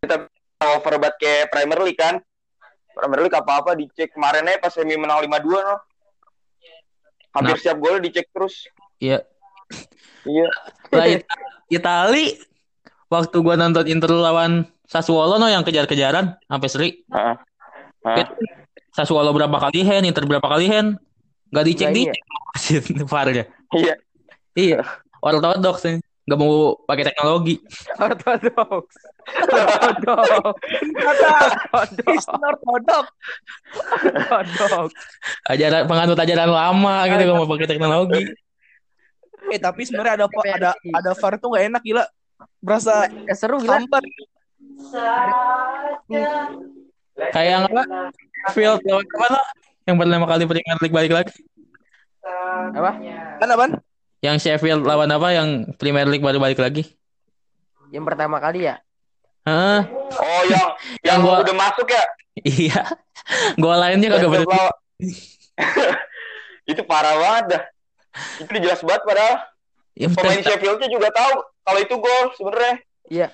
[0.00, 0.16] Kita
[0.62, 2.20] over banget kayak Premier League kan.
[2.90, 5.28] Premier League apa-apa dicek kemarin aja pas semi menang 5-2
[5.60, 5.76] no.
[7.30, 7.58] Hampir Nah.
[7.58, 8.66] setiap gol dicek terus.
[8.98, 9.22] Iya.
[10.24, 10.48] Iya.
[10.90, 11.28] Lah It-
[11.70, 12.34] Itali
[13.10, 16.88] waktu gua nonton Inter lawan Sassuolo no yang kejar-kejaran sampai seri.
[17.14, 17.36] Heeh.
[18.10, 18.26] Heeh.
[18.90, 20.98] Sassuolo berapa kali hand, Inter berapa kali hand.
[21.54, 22.14] Gak dicek Nah, di iya.
[23.10, 23.44] VAR-nya.
[23.74, 23.94] Iya.
[24.58, 24.78] Iya.
[25.22, 26.02] Ortodoks nih.
[26.26, 27.62] Gak mau pakai teknologi.
[27.98, 28.94] Ortodoks.
[29.78, 30.62] Ortodoks.
[30.94, 31.30] Kata
[31.70, 33.14] Ortodoks.
[34.26, 34.94] Ortodoks.
[35.50, 38.22] Ajaran penganut ajaran lama gitu gak mau pakai teknologi.
[39.54, 42.04] Eh tapi sebenarnya ada ada ada VAR tuh gak enak gila.
[42.60, 43.78] Berasa Ya seru gila.
[43.78, 44.02] hambar.
[47.30, 47.82] Kayak yang apa?
[48.52, 49.40] Field lawan apa no?
[49.84, 51.32] Yang pertama kali Premier League balik lagi.
[52.72, 52.90] Apa?
[53.38, 53.72] Kan apaan?
[54.20, 55.28] Yang Sheffield lawan apa?
[55.32, 56.84] Yang Premier League baru balik lagi.
[57.90, 58.80] Yang pertama kali ya.
[59.44, 59.84] Hah?
[60.14, 60.66] Oh, yang
[61.06, 62.04] yang gua- udah masuk ya.
[62.40, 62.80] Iya.
[63.56, 64.78] Gol lainnya kagak lawan-
[66.70, 67.62] itu parah banget dah.
[68.38, 69.36] Itu jelas banget padahal
[69.98, 72.74] Ya, pemain Sheffieldnya juga tahu kalau itu gol sebenarnya.
[73.10, 73.26] Iya.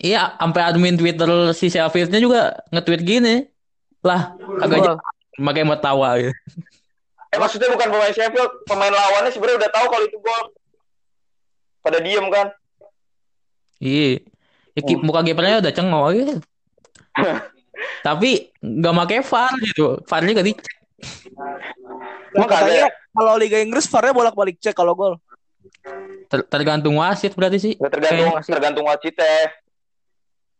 [0.00, 2.40] Iya, sampai admin Twitter si Sheffieldnya juga
[2.74, 3.34] nge-tweet gini.
[4.02, 4.98] Lah, agak
[5.38, 6.34] makanya mau tawa gitu.
[7.30, 10.42] Eh maksudnya bukan pemain Sheffield, pemain lawannya sebenarnya udah tahu kalau itu gol.
[11.80, 12.50] Pada diem kan.
[13.78, 14.20] Iya.
[14.74, 16.34] Ya, ki- muka kipernya udah cengok gitu.
[18.06, 19.86] Tapi nggak pakai VAR gitu.
[20.04, 20.76] VAR-nya gak dicek.
[22.36, 22.60] Nah, Makanya.
[22.60, 25.14] katanya kalau Liga Inggris VAR-nya bolak-balik cek kalau gol.
[26.30, 27.72] Ter- tergantung wasit berarti sih.
[27.76, 29.50] Nggak tergantung Kayak- tergantung wasit ya.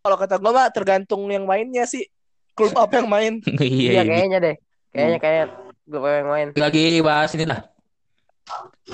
[0.00, 2.09] Kalau kata gue mah tergantung yang mainnya sih.
[2.56, 3.33] Klub apa yang main.
[3.61, 4.02] iya, Iya iya.
[4.04, 4.56] kayaknya deh.
[4.90, 5.44] Kayaknya kayak
[5.87, 6.46] gue pengen main.
[6.56, 7.61] Lagi bahas ini lah.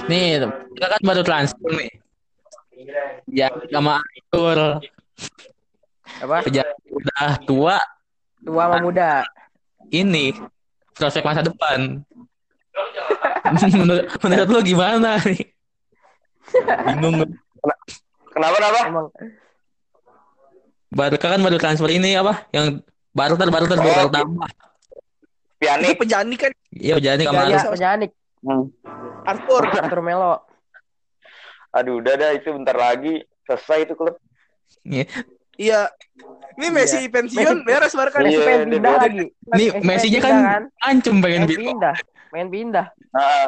[0.07, 0.45] Nih,
[0.77, 1.91] kita kan baru transfer nih.
[3.27, 4.85] Ya, sama Arthur.
[6.21, 6.37] Apa?
[6.45, 7.77] Pejabat udah tua,
[8.45, 9.25] Tua sama muda.
[9.89, 10.37] ini
[10.93, 12.05] prospek masa depan.
[13.81, 15.56] menurut, menurut lo gimana nih?
[16.87, 17.15] Bingung.
[18.29, 18.81] Kenapa kenapa?
[18.85, 19.07] Emang
[20.89, 22.47] Barca kan baru transfer ini apa?
[22.51, 22.81] Yang
[23.11, 24.49] barter barter Oh, kali tambah.
[24.49, 25.97] Itu Pianik.
[25.97, 27.57] penjani kan Iya, ya, kemarin.
[27.67, 28.11] penyanik.
[28.41, 28.65] Hmm.
[29.25, 29.63] Arthur.
[29.67, 30.45] Arthur Melo.
[31.73, 34.17] Aduh, udah dah itu bentar lagi selesai itu klub.
[35.57, 35.91] Iya.
[36.57, 38.21] Ini Messi pensiun Messi- beres Barca.
[38.21, 39.25] Messi Iya, pengen dia- pindah dia- lagi.
[39.53, 41.65] Nih, Messi Messi-nya pengen kan pindah ancem pengen Pengen pindah.
[41.67, 41.95] pindah.
[42.31, 42.87] Pengen pindah.
[43.11, 43.45] Nah,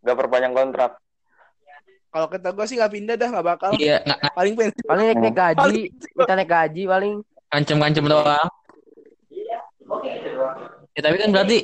[0.00, 0.92] gak perpanjang kontrak.
[2.12, 3.70] Kalau kata gue sih nggak pindah dah nggak bakal.
[3.74, 4.84] Iya, nggak Paling pensiun.
[4.84, 5.80] Paling naik gaji.
[6.12, 7.14] Minta naik gaji paling.
[7.52, 8.48] ngancem-ngancem doang.
[10.92, 11.58] Ya, tapi kan berarti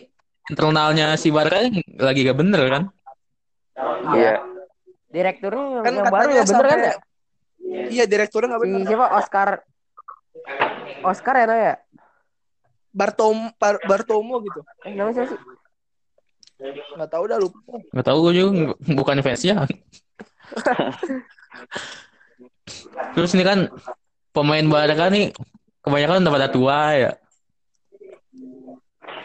[0.49, 2.83] internalnya si Barca kan lagi gak bener kan?
[4.13, 4.41] Iya.
[5.09, 6.95] Direkturnya yang, Kan yang baru katanya ya bener kan ya?
[7.89, 8.85] Iya direkturnya nggak Si benar.
[8.85, 9.49] siapa Oscar
[11.01, 11.75] Oscar ya ya?
[12.93, 14.61] Bartom Bar- Bartomo gitu.
[14.85, 15.41] Eh namanya siapa sih?
[16.97, 17.61] Nggak tahu dah lupa.
[17.97, 18.51] Gak tahu gue juga
[18.93, 19.65] bukan fansnya.
[23.17, 23.69] Terus ini kan
[24.33, 25.33] pemain Barca nih
[25.83, 27.13] kebanyakan udah pada tua ya.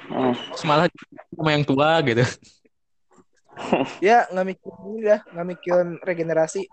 [0.09, 0.33] Hmm.
[0.33, 0.87] Terus malah
[1.33, 2.23] sama yang tua gitu.
[4.01, 6.65] Ya nggak mikirin ini dah, nggak mikirin regenerasi.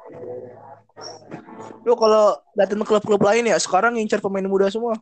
[1.85, 4.97] Lu kalau datang ke klub-klub lain ya sekarang ngincar pemain muda semua.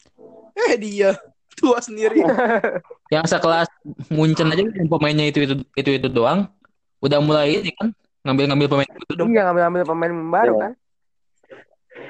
[0.59, 1.15] Eh dia
[1.55, 2.27] tua sendiri.
[3.15, 3.71] Yang sekelas
[4.11, 6.51] Munchen aja pemainnya itu itu itu itu doang.
[6.99, 7.95] Udah mulai ini kan
[8.29, 9.29] ngambil-ngambil pemain itu dong.
[9.33, 10.61] Iya ngambil-ngambil pemain baru Iya.
[10.61, 10.73] kan?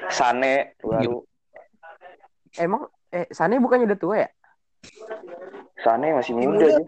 [0.09, 1.23] Sane baru.
[2.55, 4.29] Emang eh Sane bukannya udah tua ya?
[5.79, 6.67] Sane masih Masih muda muda.
[6.75, 6.83] aja.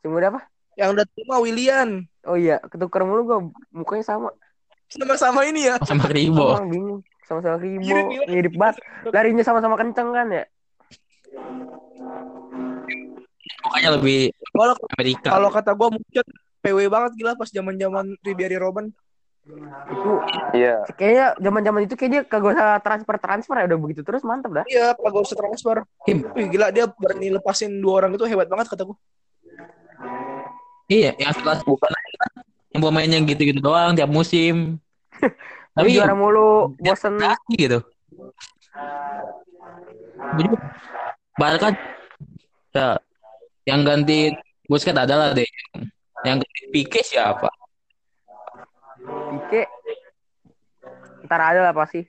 [0.00, 0.40] Si muda apa?
[0.72, 1.90] Yang udah tua William.
[2.24, 3.38] Oh iya, ketukar mulu gua
[3.70, 4.32] mukanya sama.
[4.88, 5.76] Sama-sama ini ya.
[5.82, 6.52] sama Ribo.
[6.52, 7.00] Orang bingung.
[7.24, 8.26] Sama-sama Ribo, Mirip-mirip.
[8.26, 8.76] mirip banget.
[9.08, 10.44] Larinya sama-sama kenceng kan ya?
[13.62, 15.28] Makanya lebih Kalau Amerika.
[15.30, 16.24] kalau kata gua mungkin
[16.62, 18.94] PW banget gila pas zaman-zaman Ribery Robben.
[19.90, 20.22] Itu
[20.54, 20.86] Iya.
[20.94, 24.64] kayaknya zaman-zaman itu kayaknya kagak usah transfer-transfer ya udah begitu terus mantep dah.
[24.70, 25.76] Iya, kagak usah transfer.
[26.06, 26.22] Im.
[26.38, 28.94] Wih, gila dia berani lepasin dua orang itu hebat banget kataku.
[30.86, 31.90] Iya, yang sekelas bukan
[32.72, 34.78] yang pemainnya gitu-gitu doang tiap musim.
[35.76, 37.18] Tapi juara mulu, bosen.
[37.18, 37.80] lagi gitu.
[41.34, 41.74] Barca
[42.72, 43.00] ya
[43.66, 44.32] yang ganti
[44.68, 45.48] Busquets adalah deh.
[46.22, 47.50] Yang ganti Pique siapa?
[49.02, 49.62] Pique.
[51.26, 52.06] Ntar ada lah pasti.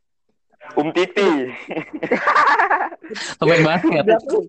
[0.80, 1.54] Um Titi.
[3.40, 4.04] Pemain basket.
[4.06, 4.44] Belakang.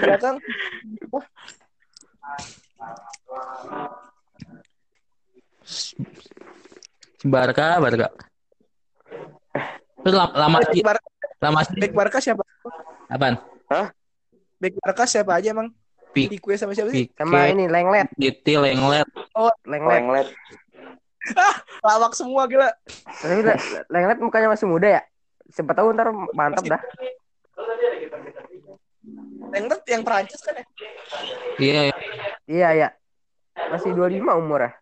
[0.00, 0.36] Belakang.
[7.26, 8.08] Barca, Barca.
[10.06, 11.08] Terus lama, lama Back Barca,
[11.42, 12.42] lama back Barca siapa?
[13.10, 13.34] apaan?
[14.62, 15.74] Back Barca siapa aja emang?
[16.16, 16.40] Pique.
[16.40, 17.12] Pique sama siapa sih?
[17.12, 19.04] Pique, Sama ini Lenglet, Diti, Lenglet.
[19.68, 20.00] Lenglet.
[20.00, 20.28] Lenglet.
[21.84, 22.72] Lawak semua gila.
[23.20, 25.02] Tapi Le- Lenglet mukanya masih muda ya.
[25.52, 26.80] Siapa tahu ntar mantap dah.
[29.52, 30.64] Lenglet yang Perancis kan ya?
[31.60, 31.80] Iya,
[32.48, 32.88] Iya ya.
[33.68, 34.72] Masih 25 umur ya.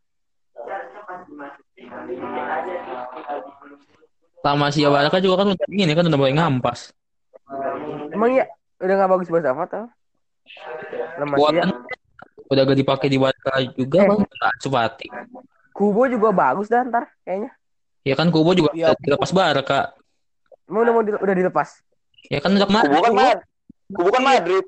[4.45, 6.93] lama si Barca juga kan ini kan udah mulai ngampas.
[8.13, 8.45] Emang iya
[8.77, 9.87] udah gak bagus bahasa apa tau?
[11.17, 11.63] Ya.
[11.63, 11.71] kan
[12.45, 14.07] udah gak dipakai di Barca juga Eh.
[14.07, 14.21] bang.
[14.59, 15.07] Supati.
[15.71, 17.51] Kubo juga bagus dah ntar kayaknya.
[18.03, 18.93] Ya kan Kubo juga Iya.
[18.93, 19.81] udah dilepas Barca.
[20.65, 21.69] Emang udah mau di- udah dilepas.
[22.27, 22.89] Ya kan udah kemarin.
[22.89, 23.39] Kubu kan Mad.
[23.87, 24.65] Kubu kan Madrid.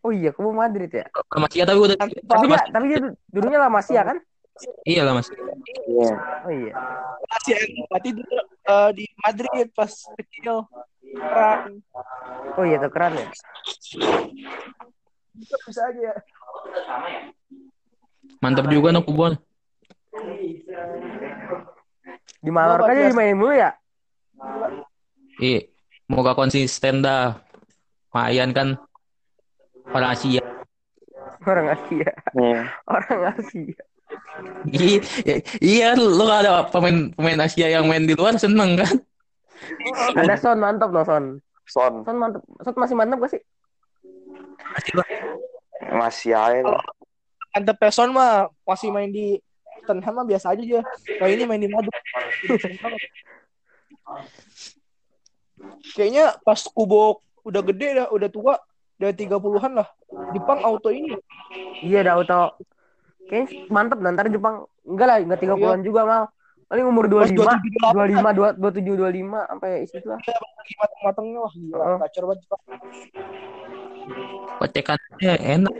[0.00, 1.04] Oh iya, Kubo Madrid ya.
[1.28, 4.16] Sama Cia tapi udah Tapi tapi mas- tapi dia du- dulunya lah masih ya kan?
[4.82, 5.28] iya lah mas.
[5.86, 6.10] Iya.
[6.42, 6.72] Oh iya.
[7.22, 8.34] Masih yang berarti dulu
[8.66, 10.56] eh, di Madrid pas kecil.
[11.10, 11.82] Keren.
[12.54, 13.26] Oh iya tuh keren ya.
[15.40, 16.14] Bisa aja ya.
[18.40, 19.32] Mantap juga no Kubo.
[22.40, 23.70] Di Mallorca aja dimainin mulu ya.
[25.40, 25.68] Iya.
[26.10, 27.40] Moga konsisten dah.
[28.10, 28.68] Mayan kan
[29.94, 30.42] orang Asia.
[31.46, 32.10] Orang Asia.
[32.34, 32.60] Iya.
[32.90, 33.78] Orang Asia.
[34.66, 34.98] Iya,
[35.62, 38.94] iya lu gak ada pemain pemain Asia yang main di luar seneng kan?
[40.16, 41.38] Ada Son mantap loh Son.
[41.70, 42.42] Son Son mantap.
[42.66, 43.42] Son masih mantap gak sih?
[45.90, 46.60] Masih aja.
[46.64, 46.84] lah.
[47.50, 49.42] Ante Peson mah masih main di
[49.82, 50.82] Tottenham mah biasa aja dia.
[51.18, 51.94] Kayak ini main di Madrid.
[55.96, 58.54] Kayaknya pas Kubo udah gede dah, udah tua,
[59.00, 59.88] udah 30-an lah.
[60.36, 61.16] Jepang auto ini.
[61.82, 62.60] Iya dah auto.
[63.26, 64.68] Kayaknya mantap dah ntar Jepang.
[64.86, 66.24] Enggak lah, enggak 30-an juga mal.
[66.70, 67.34] Paling umur 25,
[67.90, 70.22] 25, 27, 25 sampai situ lah.
[70.78, 71.98] mateng-matengnya wah gila, Heeh.
[71.98, 72.60] gacor banget Jepang.
[74.60, 75.74] Kocekannya enak.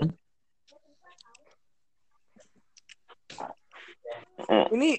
[4.71, 4.91] Ini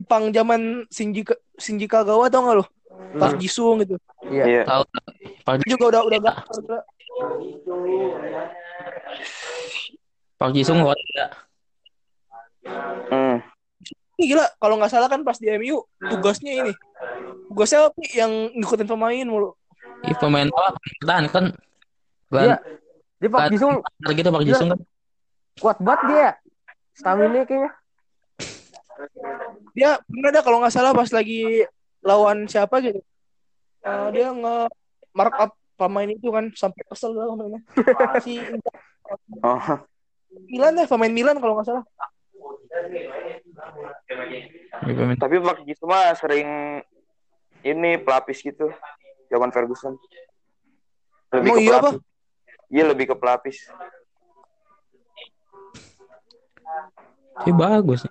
[0.00, 1.22] Jepang zaman Shinji
[1.60, 2.64] Shinji Kagawa tau gak lo?
[3.20, 3.94] Park Hmm, Jisung gitu.
[4.26, 4.44] Iya.
[4.48, 4.62] Iya.
[5.46, 6.34] Tahu juga udah udah gila.
[10.40, 11.26] Pak Jisung kuat ya.
[13.12, 13.38] Hmm.
[14.18, 16.72] Ini gila, kalau nggak salah kan pas di MU tugasnya ini.
[17.48, 19.54] Tugasnya apa yang ngikutin pemain mulu.
[20.08, 20.76] Ih, pemain apa?
[21.04, 21.22] Kan.
[21.28, 21.32] Iya.
[21.32, 21.44] Kan
[22.30, 22.56] Dia
[23.28, 23.74] Pak Kan- Jisung
[24.08, 24.80] gitu Pak Jisung kan.
[25.58, 26.30] kuat banget dia.
[26.92, 27.70] Stamina kayaknya.
[29.72, 31.64] Dia pernah ada kalau nggak salah pas lagi
[32.00, 33.00] lawan siapa gitu.
[33.80, 34.56] Eh, dia nge
[35.10, 37.60] mark up pemain itu kan sampai kesel lah pemainnya.
[38.24, 38.40] si
[39.42, 39.58] Oh.
[40.46, 41.84] Milan deh, pemain Milan kalau nggak salah.
[44.80, 45.18] Iya, pemain.
[45.18, 46.78] Tapi Pak gitu mah sering
[47.62, 48.70] ini pelapis gitu.
[49.26, 49.98] Zaman Ferguson.
[51.30, 51.90] Lebih Emang ke iya apa?
[52.70, 53.66] Iya lebih ke pelapis.
[57.44, 58.06] Ih, bagus.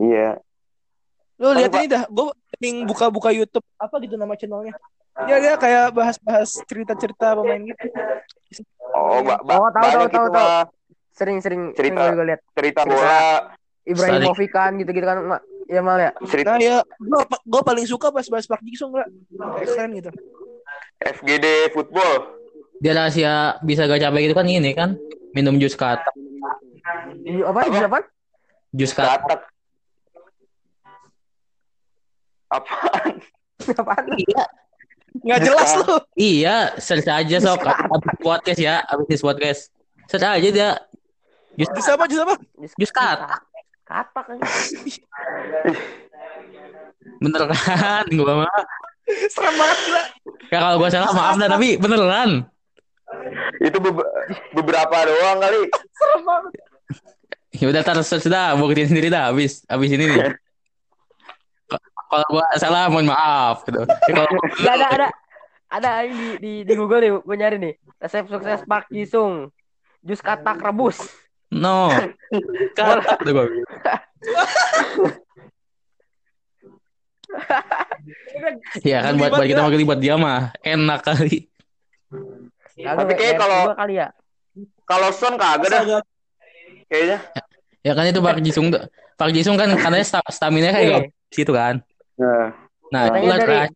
[0.00, 0.40] Iya.
[1.36, 4.72] Lo lihat Pak- ini dah, gue sering buka-buka YouTube apa gitu nama channelnya.
[5.28, 7.84] Dia dia kayak bahas-bahas cerita-cerita pemain gitu.
[8.96, 10.64] Oh, ba ba- Oh, tahu, banyak tahu, tahu, mah
[11.12, 12.00] Sering-sering Cerita.
[12.00, 12.40] sering gue lihat.
[12.56, 13.52] cerita bola,
[13.84, 15.20] Ibrahimovic kan gitu-gitu kan.
[15.20, 15.38] Ma.
[15.68, 16.10] Ya mal ya.
[16.24, 20.10] cerita Nah ya, gue gue paling suka pas bahas Park Jisung keren gitu.
[21.00, 22.41] FGD football.
[22.82, 24.98] Dia rahasia bisa gak capek gitu kan ini kan.
[25.30, 26.10] Minum jus katak.
[27.22, 27.60] Ini apa?
[27.70, 27.98] Ini apa?
[28.74, 29.22] Jus katak.
[29.22, 29.40] Katak.
[32.52, 33.14] Apaan?
[33.80, 34.04] Apaan?
[35.22, 35.96] Nggak jelas lu.
[36.18, 39.70] Iya, search aja sok abis podcast ya, abis podcast.
[40.10, 40.70] Search aja dia
[41.54, 42.04] jus Jus apa?
[42.10, 42.34] Jus apa?
[42.58, 43.40] jus katak.
[43.86, 44.38] Katak kan.
[47.22, 48.04] Bener kan?
[48.10, 48.62] Gua mah.
[49.30, 50.02] Serem banget gila.
[50.48, 52.51] Ya kalau gua salah maaf dah tapi beneran.
[53.60, 54.10] Itu bebe-
[54.56, 55.62] beberapa doang kali.
[55.96, 56.52] Serem banget.
[57.52, 60.32] Ya udah tar search dah, buktiin sendiri dah habis habis ini nih.
[62.12, 63.84] Kalau gua salah mohon maaf gitu.
[63.84, 64.28] Ya, kalau
[64.60, 65.08] Gak ada ada
[65.72, 69.48] ada di, di, di Google nih gue nyari nih resep sukses Park Jisung
[70.04, 71.00] jus katak rebus
[71.48, 71.88] no.
[72.76, 73.44] Kata tuh gua.
[78.84, 81.48] Ya kan buat buat kita mah buat dia mah enak kali.
[82.82, 84.08] Kagak, Tapi kayaknya kayak kalau- kali ya
[84.82, 85.82] Kalau Son kagak dah
[86.86, 87.18] kayaknya.
[87.80, 88.82] Ya kan itu Park Jisung tuh.
[89.16, 91.80] Park Jisung kan katanya sta- stamina kayak gak situ kan.
[92.14, 92.52] Nah,
[92.92, 93.72] Nah, dari- rahasia-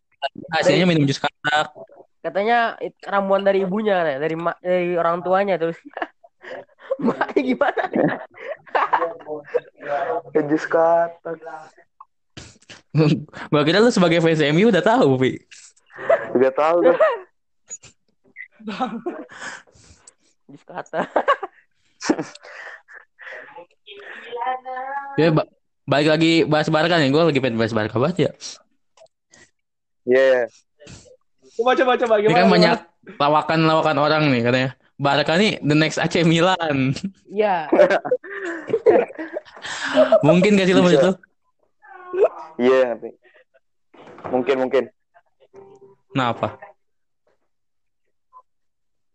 [0.52, 1.72] rahasianya minum jus katak.
[2.20, 5.78] katanya ramuan dari ibunya katanya, dari ma- dari orang tuanya terus
[6.98, 7.82] maknya gimana
[10.50, 11.38] jus katak.
[13.64, 15.30] Kira lu sebagai fans MU udah tahu, Pi.
[16.36, 16.92] Gak tahu.
[20.46, 21.10] jus katak
[25.16, 25.48] Ya, ba-
[25.84, 27.08] balik lagi bahas Barca nih.
[27.08, 28.30] Gue lagi pengen bahas Barca banget ya.
[30.04, 30.44] Iya.
[31.56, 32.36] Coba coba coba Ini gimana?
[32.36, 32.52] kan gimana?
[32.52, 32.78] banyak
[33.16, 34.70] lawakan-lawakan orang nih katanya.
[34.96, 36.92] Barca nih the next AC Milan.
[37.28, 37.68] iya
[40.26, 41.12] Mungkin gak sih lu menurut lu?
[42.58, 43.08] Iya ngerti.
[44.30, 44.84] Mungkin mungkin.
[46.12, 46.56] Kenapa?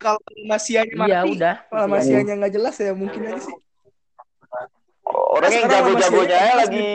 [0.01, 3.55] Kalau Masianya mati, iya udah kalau Masianya nggak jelas ya mungkin aja sih.
[5.05, 6.87] Orang yang jago-jagonya Lamasia- lagi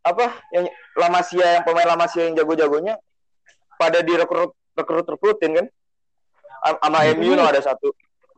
[0.00, 0.26] apa?
[0.48, 2.94] Yang Lamasia yang pemain Lamasia yang jago-jagonya
[3.76, 5.66] pada direkrut rekrut rekrutin kan?
[6.64, 7.92] Am- Sama MU no ada satu.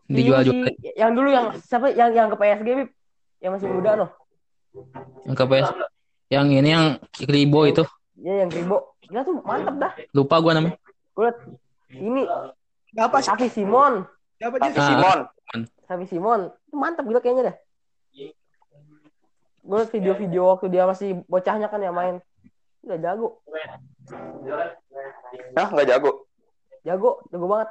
[0.07, 2.91] Dijual Ini juga yang dulu yang siapa yang yang ke PSG Bib?
[3.37, 4.11] yang masih muda noh
[5.23, 5.69] yang ke PS.
[6.27, 7.85] Yang ini yang Kribo itu.
[8.17, 10.75] ya yang Gribo gila tuh mantep dah Lupa gua namanya.
[11.13, 11.31] gue
[11.93, 12.25] ini
[12.97, 13.29] Apa sih?
[13.29, 14.57] Xavi Simon Siapa?
[14.61, 14.73] Ah.
[14.73, 15.19] Simon.
[15.87, 17.57] Xavi Simon itu mantep gila kayaknya dah
[19.67, 22.23] gue video-video waktu dia masih bocahnya kan ya main
[22.83, 23.43] udah jago
[25.55, 26.27] Nah, nggak jago.
[26.83, 27.69] jago jago banget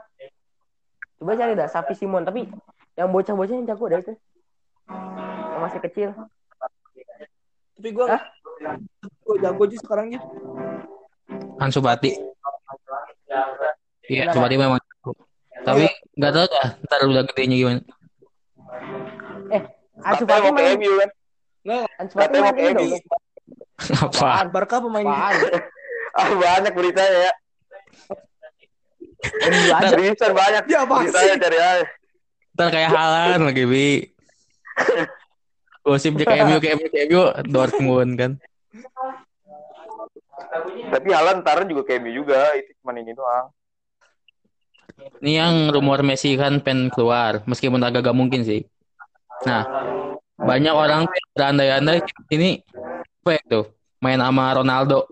[1.15, 2.51] coba cari dah Xavi Simon tapi
[2.95, 4.13] yang bocah-bocah yang jago dah itu
[5.51, 6.09] yang masih kecil
[7.75, 8.23] Tapi gue Hah?
[9.27, 10.21] gue jago aja sekarang ya.
[11.59, 12.15] Ansu Fati.
[14.07, 14.47] Iya, Kenapa?
[14.47, 14.79] Fati memang.
[15.65, 17.81] Tapi nggak tahu dah ntar udah gedenya gimana.
[20.05, 21.09] Ansu Katanya Fati mau main MU kan?
[21.97, 22.77] Ansu Fati Katanya mau main ke MU.
[22.77, 23.03] dong
[24.05, 24.29] Apa?
[24.47, 25.05] Barca pemain
[26.15, 27.31] Ah, banyak beritanya ya.
[29.91, 30.63] Seriusan banyak.
[30.71, 31.41] Ya apa Beritanya sih?
[31.43, 31.85] cari aja.
[32.55, 33.87] Ntar kayak Halan lagi, Bi.
[35.85, 38.31] Gosip ke MU, ke MU, ke MU, Dortmund kan.
[40.87, 42.55] Tapi Halan ntar juga ke MU juga.
[42.55, 43.51] Itu cuma ini doang.
[44.95, 48.63] Ini yang rumor Messi kan pengen keluar, meskipun agak gak mungkin sih.
[49.43, 49.67] Nah,
[50.39, 52.63] banyak orang berandai-andai ini
[53.25, 53.61] apa itu
[53.99, 55.07] main sama Ronaldo.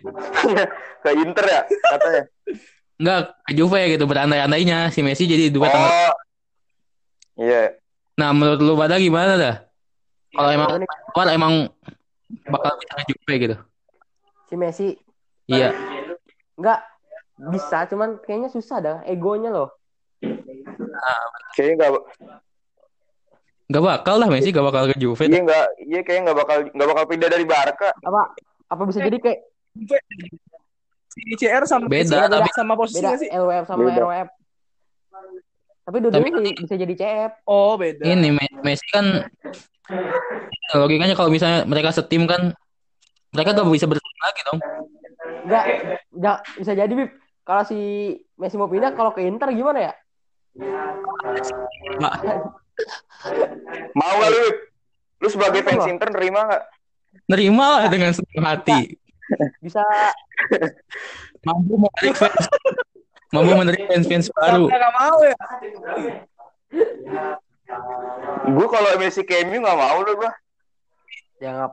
[1.04, 2.22] ke Inter ya katanya.
[3.00, 6.14] Enggak, ke Juve gitu berandai-andainya si Messi jadi sama Oh.
[7.40, 7.80] Iya.
[8.20, 9.56] Nah, menurut lu pada gimana dah?
[10.36, 10.68] Kalau emang
[11.12, 11.52] keluar emang
[12.48, 13.56] bakal bisa ke Juve gitu.
[14.50, 14.88] si Messi
[15.50, 15.74] Iya.
[16.54, 16.89] Enggak
[17.48, 19.72] bisa, cuman kayaknya susah dah egonya loh.
[21.56, 21.90] Kayaknya nggak.
[23.70, 25.24] Gak bakal lah Messi gak bakal ke Juve.
[25.24, 25.66] Iya nggak.
[25.88, 27.94] Iya kayaknya nggak bakal nggak bakal pindah dari Barca.
[28.04, 28.22] Apa
[28.68, 29.38] apa bisa jadi kayak
[31.10, 33.28] si CR sama Beda, sama, tapi- sama posisi beda nggak sih?
[33.30, 34.00] LWF sama Beda.
[34.04, 34.28] RWF.
[35.80, 37.32] Tapi dua-duanya bisa- bisa jadi CF.
[37.46, 38.02] Oh, beda.
[38.04, 39.06] Ini Me- Messi kan
[40.74, 42.54] logikanya kalau misalnya mereka setim kan
[43.30, 44.58] mereka gak bisa bersaing lagi dong.
[45.46, 45.64] Enggak,
[46.10, 47.10] enggak bisa jadi Bib.
[47.50, 49.92] Kalau si Messi mau pindah kalau ke Inter gimana ya?
[53.90, 54.42] Mau nggak lu?
[55.18, 55.90] Lu sebagai fans?
[55.90, 56.62] Inter nerima nggak?
[57.26, 58.94] nerima lah dengan senang hati.
[59.58, 59.82] Bisa
[61.42, 62.46] Mampu menarik fans.
[63.34, 64.70] Mampu menarik fans-fans baru.
[64.70, 65.36] Nggak nggak mau ya.
[68.46, 70.30] Gue kalau Messi ke MU nggak mau lu gua.
[71.42, 71.66] ya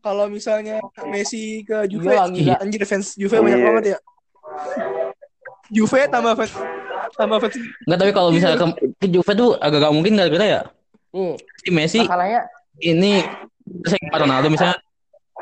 [0.00, 2.56] Kalau misalnya Messi ke Juve, Gila, gila.
[2.58, 3.66] anjir fans Juve banyak Iya.
[3.68, 3.98] banget ya.
[5.70, 6.52] Juve tambah fans
[7.14, 10.62] tambah fans Enggak tapi kalau misalnya ke, ke Juve tuh agak gak mungkin gara-gara ya.
[11.10, 12.42] nih Si Messi masalahnya
[12.80, 13.20] ini
[13.84, 14.78] saya ke Ronaldo misalnya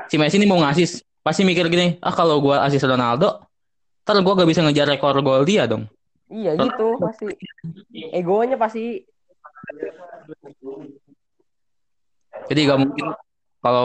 [0.09, 0.87] si Messi ini mau ngasih
[1.21, 3.45] pasti mikir gini ah kalau gua asis Ronaldo
[4.03, 5.85] ntar gua gak bisa ngejar rekor gol dia dong
[6.29, 7.31] iya gitu pasti
[8.11, 9.05] egonya pasti
[12.49, 13.07] jadi gak mungkin
[13.61, 13.85] kalau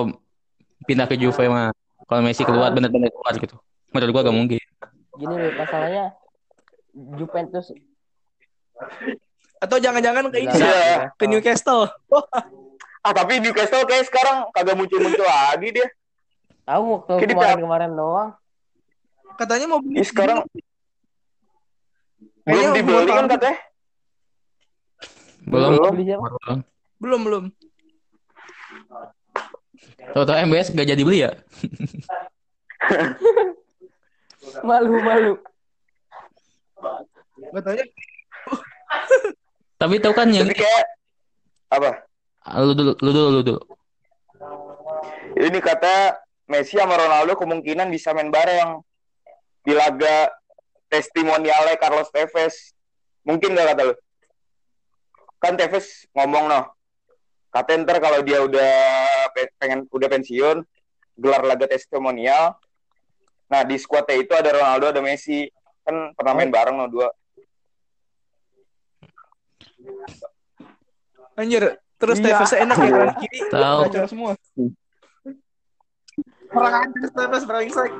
[0.84, 1.72] pindah ke Juve mah
[2.06, 3.56] kalau Messi keluar bener-bener keluar gitu
[3.92, 4.60] menurut gua gak mungkin
[5.18, 6.06] gini nih masalahnya
[7.18, 7.74] Juventus
[9.64, 11.08] Atau jangan-jangan ke ini gila.
[11.16, 11.88] ke Newcastle.
[12.12, 12.26] Oh,
[13.06, 15.88] Ah tapi Newcastle kayak sekarang kagak muncul-muncul lagi dia.
[16.68, 18.32] Tahu waktu kemarin-kemarin doang.
[19.34, 20.46] katanya mau beli sekarang
[22.44, 23.58] belum dibeli kan katanya.
[25.48, 25.72] Belum.
[25.80, 26.60] Belum.
[27.00, 27.22] Belum.
[27.24, 27.44] belum
[30.12, 31.32] Tahu-tahu MBS gak jadi beli ya?
[34.68, 35.34] Malu malu.
[39.80, 40.86] Tapi tahu kan yang Tapi kayak
[41.72, 41.90] apa?
[42.60, 43.62] lu dulu, lu dulu, lu dulu.
[45.40, 46.20] Ini kata
[46.52, 48.84] Messi sama Ronaldo kemungkinan bisa main bareng
[49.64, 50.30] di laga
[50.92, 52.76] testimonialnya Carlos Tevez.
[53.24, 53.96] Mungkin gak kata lu?
[55.40, 56.64] Kan Tevez ngomong noh.
[57.54, 58.74] Kata ntar kalau dia udah
[59.30, 60.66] pe- pengen udah pensiun,
[61.14, 62.58] gelar laga testimonial.
[63.46, 65.46] Nah di squadnya itu ada Ronaldo, ada Messi.
[65.86, 67.10] Kan pernah main bareng noh dua.
[71.34, 71.66] anjir,
[71.98, 72.38] terus Iya.
[72.38, 73.38] TVS enak ya kanan kiri.
[73.50, 73.80] Tahu.
[74.06, 74.32] Semua.
[76.54, 77.92] Orang anjir TVS brengsek.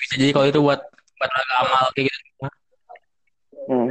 [0.00, 0.80] Bisa jadi kalau itu buat
[1.16, 2.20] buat laga amal kayak gitu.
[3.68, 3.88] Hmm.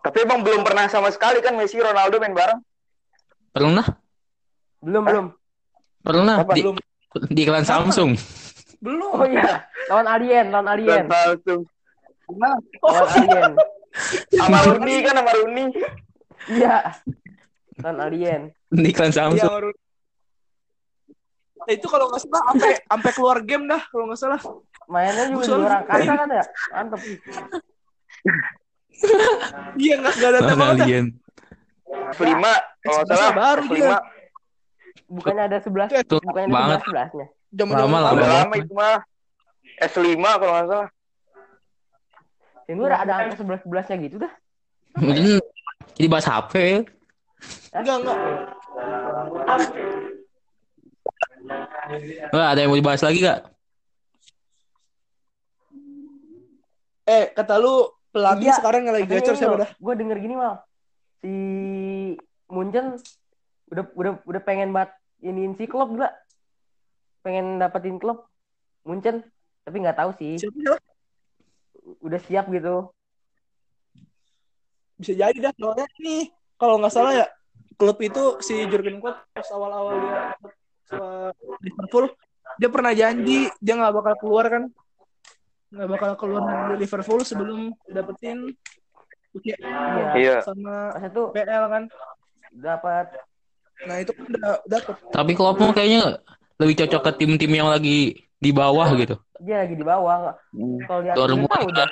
[0.00, 2.60] Tapi emang belum pernah sama sekali kan Messi Ronaldo main bareng.
[3.50, 3.86] Pernah?
[4.80, 5.26] Belum belum.
[6.00, 6.54] Pernah Apa?
[6.54, 6.76] di, Belum.
[7.28, 8.14] di iklan Samsung.
[8.80, 9.10] Belum.
[9.12, 9.66] Oh iya.
[9.90, 11.04] Lawan Alien, lawan Alien.
[11.04, 11.66] Langsung.
[12.30, 13.52] Lawan Alien.
[14.32, 14.58] Sama
[15.02, 15.66] kan sama Rooney.
[16.48, 16.76] Iya.
[17.82, 18.40] Lawan Alien.
[18.70, 19.50] Di iklan Iya, Samsung.
[19.50, 19.70] baru.
[21.68, 24.40] Eh, itu kalau nggak salah sampai sampai keluar game dah kalau nggak salah.
[24.88, 26.44] Mainnya juga di selalu- angkasa kan ya?
[26.72, 27.00] Mantep.
[29.80, 30.56] Iya nggak nggak ada dah.
[30.76, 31.06] Alien.
[32.14, 32.44] F5
[32.84, 33.98] kalau salah Baru F5 dia.
[35.10, 36.80] Bukannya ada 11, Tuh, bukannya ada banget.
[36.86, 37.26] 11 11-nya.
[37.50, 38.14] Jam Lama, lama.
[38.14, 39.02] udah lama itu mah
[39.82, 40.88] S5 kalau nggak salah
[42.70, 44.32] Ini udah ada angka 11 11-nya gitu dah.
[45.02, 45.42] Mungkin
[45.98, 46.86] jadi bahas HP.
[47.74, 48.18] Enggak enggak.
[52.30, 53.50] Wah, ada yang mau dibahas lagi gak?
[57.10, 59.70] Eh kata lu pelatih Iya, sekarang yang lagi gacor siapa dah?
[59.78, 60.62] Gue denger gini mal.
[61.22, 61.32] Si
[62.50, 62.98] Munchen
[63.70, 66.10] udah udah udah pengen banget iniin si klub gila.
[67.22, 68.26] Pengen dapetin klub
[68.82, 69.22] Munchen,
[69.62, 70.40] tapi nggak tahu sih.
[70.40, 70.78] Siapa?
[72.04, 72.90] Udah siap gitu.
[75.00, 76.28] Bisa jadi dah soalnya nih
[76.60, 77.26] kalau nggak salah ya
[77.80, 80.20] klub itu si Jurgen Klopp pas awal-awal dia
[80.84, 81.32] sama
[81.64, 82.12] Liverpool
[82.60, 84.68] dia pernah janji dia nggak bakal keluar kan
[85.70, 88.50] nggak bakal keluar dari Liverpool sebelum dapetin
[89.30, 89.56] Iya.
[90.18, 90.36] iya.
[90.42, 91.84] sama itu PL kan?
[92.50, 93.06] dapat.
[93.86, 94.94] Nah itu kan udah dapet.
[95.14, 96.18] Tapi Klopp mah kayaknya
[96.58, 99.14] lebih cocok ke tim-tim yang lagi di bawah gitu.
[99.40, 100.14] dia lagi di bawah.
[100.18, 100.36] Nggak.
[100.84, 101.88] Kalau dia Dortmund, udah.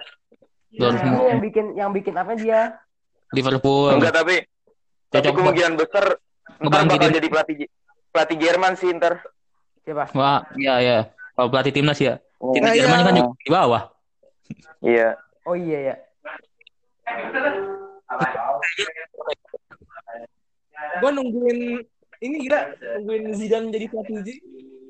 [0.75, 2.75] Dortmund, yang bikin yang bikin apa dia?
[3.31, 3.95] Liverpool.
[3.95, 4.43] enggak tapi
[5.09, 6.05] tapi Cocok buat kemungkinan besar
[6.59, 7.57] ntar bakal jadi pelatih
[8.11, 9.23] pelatih Jerman sih ntar.
[9.87, 10.11] Siapa?
[10.13, 10.99] Wah, iya ya.
[11.39, 12.19] Kalau pelatih timnas ya.
[12.39, 13.07] Timnas Nah, Jerman iya.
[13.07, 13.83] kan juga di bawah.
[14.81, 15.09] iya.
[15.45, 15.95] Oh iya ya
[20.99, 21.59] gue nungguin
[22.19, 22.61] ini gila
[22.99, 24.39] nungguin Zidane jadi pelatih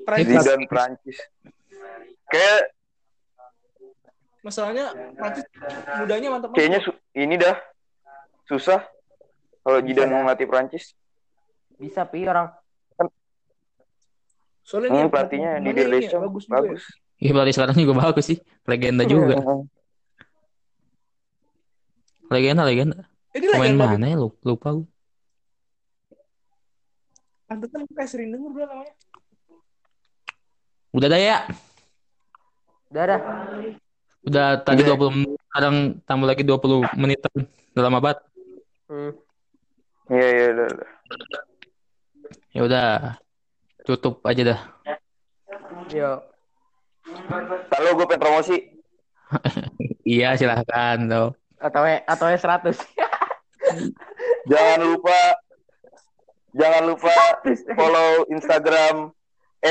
[0.05, 1.19] Prancis Zidane Prancis
[2.29, 2.61] kayak
[4.41, 5.45] masalahnya Prancis
[5.99, 6.59] mudanya mantap banget.
[6.61, 7.57] kayaknya su- ini dah.
[8.49, 8.81] Susah
[9.61, 10.23] kalau Zidane dah.
[10.25, 10.97] melatih Prancis
[11.77, 12.49] bisa pi orang.
[14.65, 16.45] Soalnya hmm, dia pelatihnya di pemainnya ini ya, bagus.
[16.45, 17.08] ya.
[17.19, 18.39] Iya, pelatih sekarang juga bagus sih.
[18.63, 19.43] Legenda juga.
[22.31, 22.97] Legenda, legenda.
[23.35, 24.17] Dia Pemain legenda mana ya?
[24.23, 24.89] Lupa, lupa gue.
[27.51, 28.95] Pantesan gue kayak sering denger bro namanya.
[30.95, 31.39] Udah dah ya.
[32.89, 33.21] udah dah
[34.25, 34.97] Udah tadi Udah.
[34.97, 37.19] 20 menit, sekarang tambah lagi 20 menit.
[37.75, 38.19] Udah lama banget.
[38.89, 39.13] hmm.
[40.13, 40.91] iya iya udah, udah.
[42.53, 42.89] Ya udah.
[43.85, 44.61] Tutup aja dah.
[45.89, 46.21] yo
[47.69, 48.57] Kalau gue pengen promosi.
[50.09, 51.37] Iya, silahkan tuh.
[51.61, 52.73] atau atau 100
[54.49, 55.21] jangan lupa
[56.57, 57.13] jangan lupa
[57.77, 59.13] follow Instagram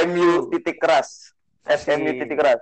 [0.05, 1.33] MU titik keras.
[1.65, 2.61] SMU titik keras.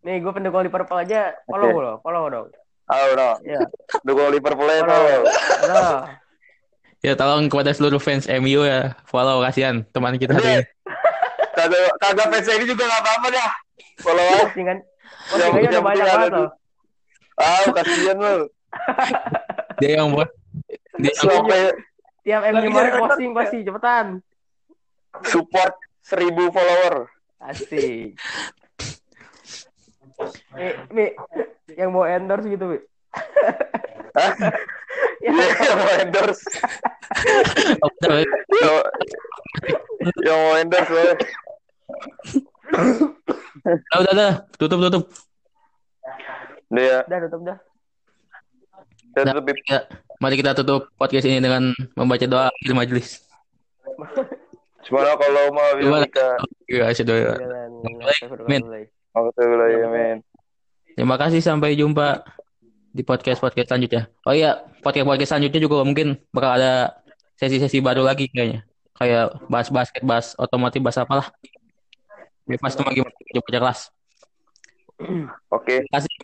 [0.00, 1.36] Nih gue pendukung Liverpool aja.
[1.44, 1.84] Follow Oke.
[1.84, 2.48] lo follow dong
[2.90, 3.60] oh no ya
[4.02, 5.98] dukung Liverpool ya follow follow follow
[7.00, 8.92] Ya tolong kepada seluruh fans MU ya.
[9.08, 10.64] Follow kasihan teman kita hari ini.
[11.56, 13.50] kagak kagak fans ini juga nggak apa-apa dah
[14.00, 16.50] follow aja postingan Yang- postingannya udah banyak banget ada loh
[17.40, 18.38] ah kasihan lu.
[19.80, 20.28] Dia yang buat.
[21.00, 21.72] Dia yang sampai
[22.20, 24.06] tiap MU Lagi kemarin posting pasti cepetan.
[25.24, 25.72] Support
[26.04, 27.08] seribu follower.
[27.40, 28.20] Asik.
[30.52, 31.04] Mi, Mi,
[31.72, 32.78] yang mau endorse gitu Mi.
[34.12, 34.32] Hah?
[35.24, 35.32] Iya,
[35.64, 36.44] yang mau endorse.
[40.20, 41.04] Yang, mau endorse.
[42.70, 44.32] Udah, udah, udah.
[44.56, 45.04] Tutup, tutup.
[46.70, 47.58] Udah ya, Udah tutup dah.
[49.10, 49.78] saya Nah, tutup ya,
[50.22, 53.26] mari kita tutup podcast ini dengan membaca doa akhir majelis.
[54.86, 56.06] Semoga kalau mau Gimana?
[56.06, 56.38] kita
[56.70, 57.70] Ya, asyhadu an la- Jalan.
[58.46, 58.62] Min.
[59.10, 60.22] Alhamdulillah,
[60.94, 62.22] Terima kasih sampai jumpa
[62.94, 64.06] di podcast podcast selanjutnya.
[64.22, 67.02] Oh iya, podcast podcast selanjutnya juga mungkin bakal ada
[67.34, 68.62] sesi-sesi baru lagi kayaknya.
[68.94, 71.34] Kayak bahas basket, bahas otomotif, bahas apalah.
[72.46, 73.80] Bebas cuma gimana kerja kelas.
[75.48, 75.84] Oke.
[75.84, 76.14] Terima kasih.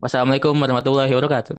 [0.00, 1.56] Wassalamualaikum warahmatullahi wabarakatuh.